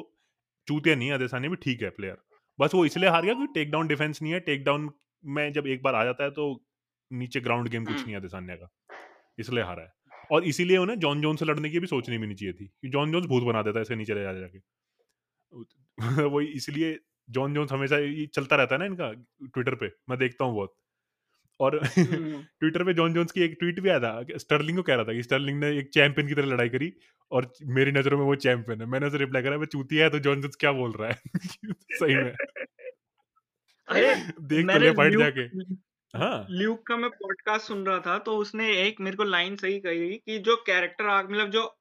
[0.68, 2.18] चूतिया नहीं अदेसानिया भी ठीक है प्लेयर
[2.60, 4.90] बस वो इसलिए हार गया क्योंकि टेक डाउन डिफेंस नहीं है। टेक डाउन
[5.24, 6.64] में जब एक बार आ जाता है तो
[7.12, 8.70] नीचे ग्राउंड गेम कुछ हम्म। नहीं आता सान्या का।
[9.40, 9.94] इसलिए हारा है।
[10.32, 12.90] और इसीलिए उन्हें जॉन जोन से लड़ने की भी सोचनी भी नहीं चाहिए थी कि
[12.90, 14.60] जॉन जोन्स भूत बना देता है इसे नीचे ले जा जाके
[16.30, 17.00] वही इसलिए
[17.30, 19.12] जॉन जोन्स हमेशा ये चलता रहता है ना इनका
[19.44, 20.76] ट्विटर पे मैं देखता हूँ बहुत।
[21.60, 24.96] और हम्म। ट्विटर पे जॉन जोन्स की एक ट्वीट भी आया था स्टर्लिंग को कह
[24.96, 26.94] रहा था कि स्टर्लिंग ने एक चैंपियन की तरह लड़ाई करी
[27.32, 30.20] और मेरी नज़रों में वो चैंपियन है। मैंने उसे रिप्लाई करा मैं चूतिया है तो
[30.20, 31.22] जॉन जोन्स क्या बोल रहा है?
[31.92, 32.34] सही में।
[33.88, 35.42] अरे देख तो ले फाइट जाके।
[36.18, 39.80] हाँ। ल्यूक का मैं पॉडकास्ट सुन रहा था तो उसने एक मेरे को लाइन सही
[39.80, 41.78] कही कि जो कैरेक्टर आर्क मतलब जो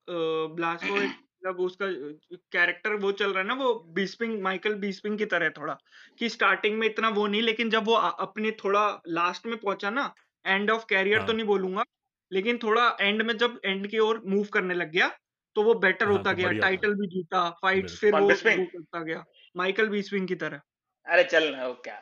[0.55, 1.87] ब्लास्को मतलब उसका
[2.53, 5.77] कैरेक्टर वो चल रहा है ना वो बीस्पिंग माइकल बीस्पिंग की तरह थोड़ा
[6.19, 7.95] कि स्टार्टिंग में इतना वो नहीं लेकिन जब वो
[8.27, 10.13] अपने थोड़ा लास्ट में पहुँचा ना
[10.45, 11.85] एंड ऑफ़ कैरियर तो हाँ। नहीं बोलूँगा
[12.31, 15.09] लेकिन थोड़ा एंड में जब एंड की ओर मूव करने लग गया
[15.57, 19.25] तो वो बेटर हाँ, होता तो गया टाइटल भी जीता फाइट्स फिर वो करता गया
[19.55, 20.61] माइकल बीस्पिंग की तरह।
[21.07, 21.97] अरे चल ना वो क्या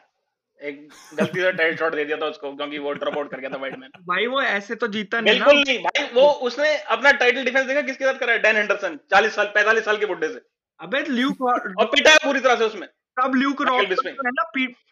[0.63, 3.51] एक गलती से टाइट शॉट दे दिया था उसको क्योंकि वो ड्रॉप आउट कर गया
[3.51, 7.13] था वाइट मैन भाई वो ऐसे तो जीता नहीं बिल्कुल नहीं भाई वो उसने अपना
[7.13, 8.39] टाइटल डिफेंस देखा किसके साथ करा है?
[8.39, 10.41] डैन हेंडरसन 40 साल 45 साल के बुड्ढे से।
[10.81, 14.43] अबे ल्यूक और पिटा पूरी तरह से उसमें। तब ल्यूक रॉक है ना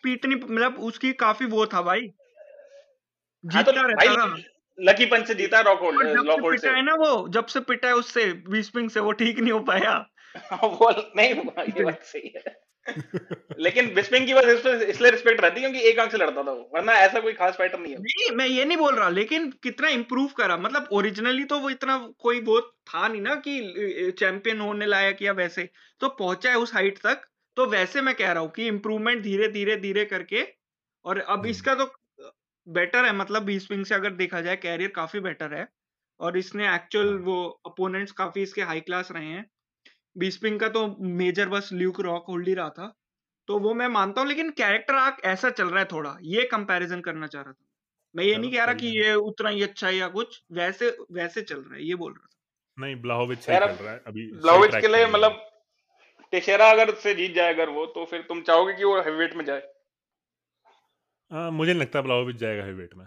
[0.03, 2.11] पीटनी मतलब उसकी काफ़ी वो था भाई।
[3.45, 4.37] हाँ तो रहता था।
[4.81, 7.47] लकी पंच से जीता रॉक और होल्ड लॉक से होल्ड से। है ना वो जब
[7.47, 10.11] से पिटा है उससे बीस्पिंग से वो ठीक नहीं हो पाया।
[10.65, 15.41] वो नहीं हुआ, ये बात सही है। लेकिन बिस्पिंग की बस इस पे इसलिए रिस्पेक्ट
[15.41, 17.99] रहती क्योंकि एक आँख से लड़ता था वो वरना ऐसा कोई खास फाइटर नहीं है
[18.01, 21.99] नहीं मैं ये नहीं बोल रहा लेकिन कितना इम्प्रूव करा मतलब ओरिजिनली तो वो इतना
[22.19, 25.69] कोई वो था नहीं ना कि चैंपियन होने लायक या वैसे
[26.01, 27.27] तो पहुँचा है उस हाइट तक
[27.57, 30.47] तो वैसे मैं कह रहा हूँ कि इम्प्रूवमेंट धीरे धीरे धीरे करके
[31.05, 31.93] और अब हम्म। इसका तो
[32.67, 35.67] बेटर है मतलब बीस्पिंग से अगर देखा जाए कैरियर काफ़ी बेटर है
[36.21, 39.49] और इसने एक्चुअल हाँ। वो अपोनेंट्स काफ़ी इसके हाई क्लास रहे हैं
[40.17, 42.95] बीस्पिंग का तो मेजर बस ल्यूक रॉक होल्ड ही रहा था।
[43.49, 47.01] तो वो मैं मानता हूँ लेकिन कैरेक्टर आर्क ऐसा चल रहा है थोड़ा। ये कंपैरिजन
[47.01, 47.65] करना चाह रहा था।
[48.15, 51.43] मैं ये नहीं कह रहा कि ये उतना ही अच्छा है या कुछ वैसे वैसे
[51.43, 52.37] चल रहा है ये बोल रहा था।
[52.79, 55.47] नहीं ब्लाहोविच सही चल रहा है अभी track के लिए मतलब
[56.33, 59.45] टेशेरा अगर से जीत जाए अगर वो तो फिर तुम चाहोगे कि वो हेवीवेट में
[59.45, 59.63] जाए?
[61.31, 63.07] हाँ, मुझे नहीं लगता ब्लाहोविच जाएगा हैवीवेट में।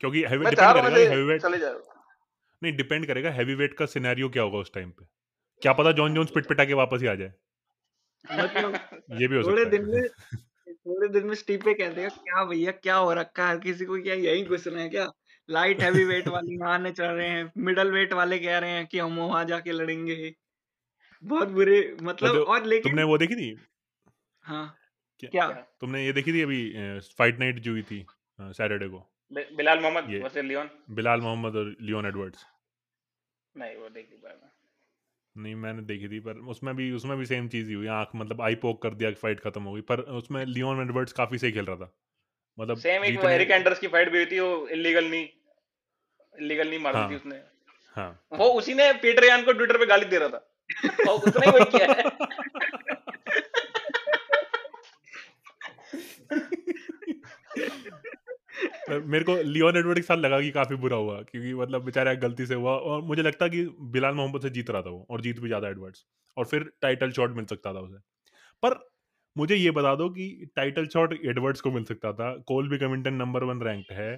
[0.00, 1.44] क्योंकि हैवी मैं डिपेंड हूँ करेगा हैवीवेट
[2.62, 5.04] नहीं डिपेंड करेगा हैवीवेट का सिनेरियो क्या होगा उस टाइम पे।
[5.62, 7.32] क्या पता जॉन जोन्स पिट पिटा के वापस ही आ जाए।
[8.32, 8.74] मतलब
[9.20, 10.08] ये भी हो थोड़े सकता दिन है में
[10.74, 13.58] थोड़े दिन में स्टीपे कह देगा क्या भैया क्या हो रखा है?
[13.58, 15.10] किसी को क्या यही घुसना है क्या?
[15.50, 18.86] लाइट हैवी वेट वाले यहाँ आने चल रहे हैं मिडल वेट वाले कह रहे हैं
[18.86, 20.34] कि हम वहाँ जाके लड़ेंगे।
[21.22, 23.60] बहुत बुरे मतलब मतलब और लेकिन तुमने वो देखी थी?
[24.42, 24.76] हाँ।
[25.20, 25.50] क्या- क्या?
[25.50, 28.06] तुमने ये देखी थी अभी फाइट नाइट जो हुई थी
[28.40, 29.14] सैटरडे को?
[29.32, 30.70] Belal Muhammad versus Leon.
[30.90, 32.46] Belal Muhammad और लियोन एडवर्ड्स।
[33.56, 34.57] नहीं वो देख ली मैं।
[35.38, 38.42] नहीं मैंने देखी थी पर उसमें भी उसमें भी सेम चीज़ ही हुई। आँख मतलब
[38.42, 41.64] आई पोक कर दिया फाइट खत्म हो गई पर उसमें लियोन एडवर्ड्स काफ़ी सही खेल
[41.64, 41.92] रहा था।
[42.60, 45.28] मतलब सेम एक एरिक एंडर्स की फाइट भी हुई थी वो इलीगल नहीं
[46.38, 47.36] इलीगल नहीं मारी हाँ। थी उसने।
[47.96, 50.54] हाँ। वो उसी ने पीटर यान को ट्विटर पे गाली दे रहा था।
[51.10, 52.02] और उसने वही किया है।
[58.88, 62.46] मेरे को लियोन एडवर्ड के साथ लगा कि काफ़ी बुरा हुआ क्योंकि मतलब बेचारा गलती
[62.46, 63.62] से हुआ और मुझे लगता कि
[63.92, 66.04] बिलाल मोहम्मद से जीत रहा था वो और जीत भी ज़्यादा एडवर्ड्स
[66.36, 67.98] और फिर टाइटल शॉट मिल सकता था उसे।
[68.62, 68.78] पर
[69.36, 73.14] मुझे ये बता दो कि टाइटल शॉट एडवर्ड्स को मिल सकता था। कोल भी कमिंटन
[73.14, 74.10] नंबर वन रैंक है।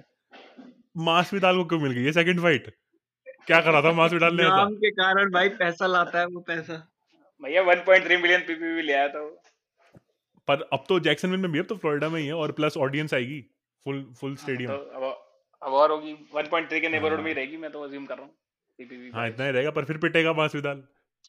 [0.99, 2.03] मास विदाल को क्यों मिल गई?
[2.03, 2.73] ये सेकंड फाइट
[3.47, 6.75] क्या करा था मास विदाल ने नाम के कारण भाई पैसा लाता है वो पैसा।
[7.41, 9.41] भैया 1.3 मिलियन पीपीवी ले आया था वो।
[10.47, 13.13] पर अब तो जैक्सनविल में भी अब तो फ्लोरिडा में ही है और प्लस ऑडियंस
[13.13, 13.43] आएगी।
[13.85, 15.03] फुल फुल स्टेडियम अब
[15.61, 18.33] अब और होगी। 1.3 के नेबरहुड में ही रहेगी मैं तो अज्यूम कर रहा हूँ।
[18.79, 20.83] पीपीवी हाँ इतना ही रहेगा पर फिर पिटेगा मास विदाल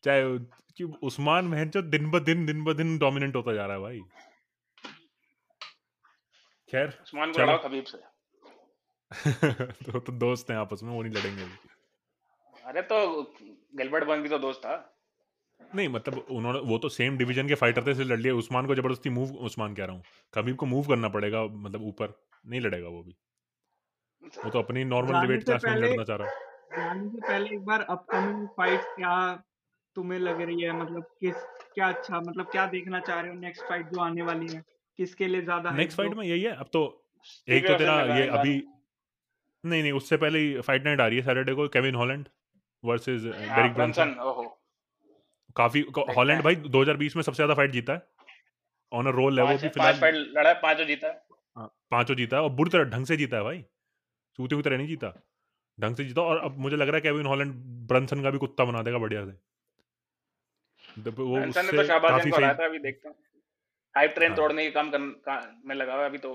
[0.04, 0.38] चाहे
[0.76, 3.82] कि उस्मान महन जो दिन ब दिन दिन ब दिन डोमिनेंट होता जा रहा है
[3.82, 4.00] भाई।
[6.72, 7.98] खैर उस्मान को। लड़ाओ खबीब से।
[9.86, 11.46] तो, तो दोस्त हैं आपस में वो नहीं लड़ेंगे
[12.64, 12.96] अरे तो
[13.76, 14.74] गिलबर्ट बर्न भी तो दोस्त था।
[15.74, 18.74] नहीं मतलब उन्होंने वो तो सेम डिवीज़न के फाइटर थे इसलिए लड़ लिए उस्मान को
[18.74, 20.02] ज़बरदस्ती मूव उस्मान कह रहा हूँ।
[20.34, 22.14] कबीब को मूव करना पड़ेगा मतलब ऊपर।
[22.44, 23.16] नहीं लड़ेगा वो भी।
[24.44, 27.64] वो तो अपनी नॉर्मल डिबेट क्लास में लड़ना चाह रहा है। जाने से पहले एक
[27.64, 29.14] बार अपकमिंग फाइट क्या
[29.96, 30.72] तुम्हें लग रही है?
[30.72, 31.34] मतलब किस
[31.74, 34.62] क्या अच्छा मतलब क्या देखना चाह रहे हो नेक्स्ट फाइट जो आने वाली है?
[34.98, 36.82] किसके लिए ज़्यादा नेक्स्ट फाइट में यही है। अब तो
[37.48, 38.54] एक तो तेरा ये अभी
[39.64, 42.28] नहीं नहीं उससे पहले फाइट नाइट आ रही है सैटरडे को केविन हॉलैंड
[42.84, 44.48] वर्सेस डेरिक ओहो।
[45.56, 45.84] काफ़ी
[46.16, 48.06] हॉलैंड। भाई 2020 में सबसे ज़्यादा फाइट जीता है।
[48.92, 51.21] ऑन अ रोल है वो भी फ़िलहाल। फाइट लड़ा है, पाँचों जीता है।
[51.56, 53.64] हाँ, पाँचों जीता है और बुरी तरह ढंग से जीता है भाई।
[54.38, 55.12] चूते की तरह नहीं जीता
[55.78, 57.52] ढंग से जीता और अब मुझे लग रहा है केविन हॉलैंड
[57.88, 59.32] ब्रंसन का भी कुत्ता बना देगा बढ़िया से।
[61.00, 63.12] वो तो उससे काफ़ी सही हैं।
[63.94, 64.90] हाइप ट्रेन हाँ। तोड़ने के काम
[65.66, 66.32] में लगा हुआ अभी तो।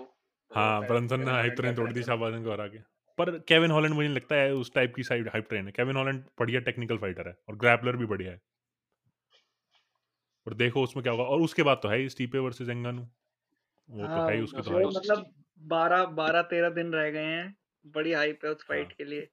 [0.51, 2.79] हाँ तो ब्रंसन ने हाइप ट्रेन तोड़ दी शाहबाजन को हरा के।
[3.17, 6.23] पर केविन हॉलैंड मुझे लगता है उस टाइप की साइड हाइप ट्रेन है। केविन हॉलैंड
[6.39, 8.41] बढ़िया टेक्निकल फाइटर है और ग्रैपलर भी बढ़िया है।
[10.47, 13.07] और देखो उसमें क्या होगा और उसके बाद तो है ही स्टीपे वर्सेस एंगानू।
[13.89, 15.25] वो तो हाँ, है ही उसके तो। मतलब
[15.61, 19.27] बारह बारह तेरह दिन रह गए हैं बड़ी हाइप है उस फाइट हाँ। के लिए।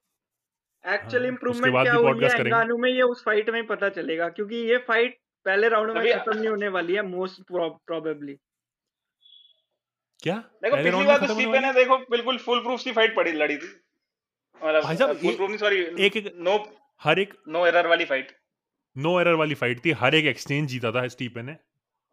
[0.85, 4.29] एक्चुअल हाँ, इम्प्रूवमेंट क्या हुई है एंगानू में ये उस फाइट में ही पता चलेगा
[4.29, 8.35] क्योंकि ये फाइट पहले राउंड में खत्म नहीं होने वाली है मोस्ट प्रोबेबली
[10.23, 10.35] क्या?
[10.63, 13.67] देखो पिछली बार तो स्टीफन ने देखो बिल्कुल फुल प्रूफ सी फाइट पड़ी लड़ी थी।
[14.61, 16.57] भाई साहब, मतलब फुल प्रूफ नहीं सॉरी एक एक नो
[17.01, 18.31] हर एक नो एरर वाली फाइट
[18.95, 21.55] नो एरर वाली फाइट थी हर एक एक्सचेंज जीता था स्टीपे ने।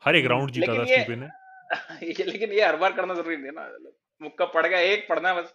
[0.03, 1.29] हर एक राउंड जीता था स्टीपे ने।
[2.03, 5.29] ये लेकिन ये हर बार करना ज़रूरी नहीं है ना। मुक्का पड़ गया एक पड़ना
[5.29, 5.55] है बस।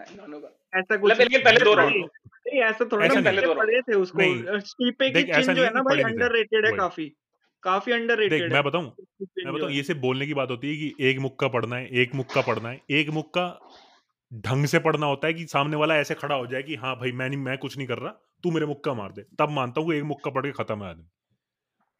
[0.00, 3.94] ऐसा कुछ मतलब लेकिन पहले दो नहीं, नहीं ऐसा थोड़ा ना पहले दो पड़े थे
[3.94, 7.12] उसको। स्टीपे की चिन जो है ना भाई। अंडररेटेड है। काफ़ी।
[7.62, 7.92] काफ़ी
[8.28, 11.48] देख मैं बताऊँ मैं बताऊँ ये सिर्फ़ बोलने की बात होती है कि एक मुक्का
[11.48, 13.44] पढ़ना है एक मुक्का पढ़ना है एक मुक्का
[14.32, 17.12] ढंग से पढ़ना होता है कि सामने वाला ऐसे खड़ा हो जाए कि हाँ भाई
[17.12, 18.12] मैं नहीं मैं कुछ नहीं कर रहा
[18.44, 21.04] तू मेरे मुक्का मार दे। तब मानता हूँ एक मुक्का पढ़ के खत्म है आदमी।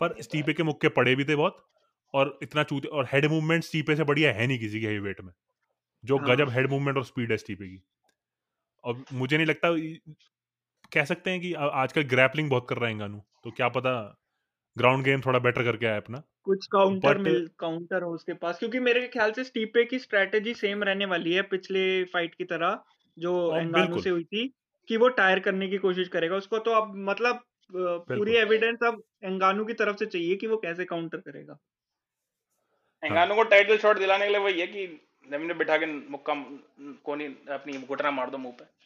[0.01, 1.65] पर स्टीपे के मुक्के पड़े भी थे बहुत
[2.15, 5.21] और इतना चूते और हेड मूवमेंट स्टीपे से बढ़िया है नहीं किसी के हेवी वेट
[5.21, 5.33] में
[6.05, 7.83] जो हाँ। गजब हेड मूवमेंट और स्पीड है स्टीपे की।
[8.85, 9.71] और मुझे नहीं लगता
[10.93, 13.93] कह सकते हैं कि आजकल ग्रैपलिंग बहुत कर रहा है इंगानू तो क्या पता
[14.77, 18.79] ग्राउंड गेम थोड़ा बेटर करके आया अपना। कुछ काउंटर मिल काउंटर हो उसके पास क्योंकि
[18.81, 22.79] मेरे ख्याल से स्टीपे की स्ट्रेटेजी सेम रहने वाली है पिछले फाइट की तरह
[23.17, 24.47] जो एंगानू से हुई थी
[24.89, 27.43] कि वो टायर करने की कोशिश करेगा। उसको तो अब मतलब
[28.11, 31.57] पूरी एविडेंस अब एंगानू की तरफ़ से चाहिए कि वो कैसे काउंटर करेगा।
[33.05, 36.35] एंगानो को टाइटल शॉट दिलाने के लिए वही है कि ज़मीन में बिठा के मुक्का
[37.05, 38.81] कोनी अपनी घुटना मार दो मुँह पे।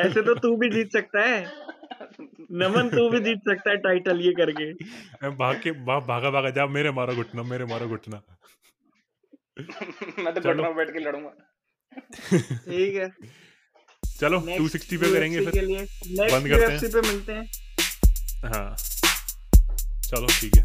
[0.00, 1.52] ऐसे तो तू भी जीत सकता है।
[2.50, 4.72] नमन तू भी जीत सकता है टाइटल ये करके।
[5.30, 8.22] भाग के भा- भागा भागा जा मेरे मारो घुटना मेरे मारो घुटना।
[10.18, 11.30] मैं तो चलो। घुटना पे बैठ के लड़ूँगा।
[12.48, 13.10] ठीक है।
[14.20, 15.64] चलो 260 पे करेंगे फिर।
[16.32, 17.50] बंद करते हैं। पे मिलते हैं।
[18.54, 18.76] हाँ।
[20.12, 20.64] चलो ठीक है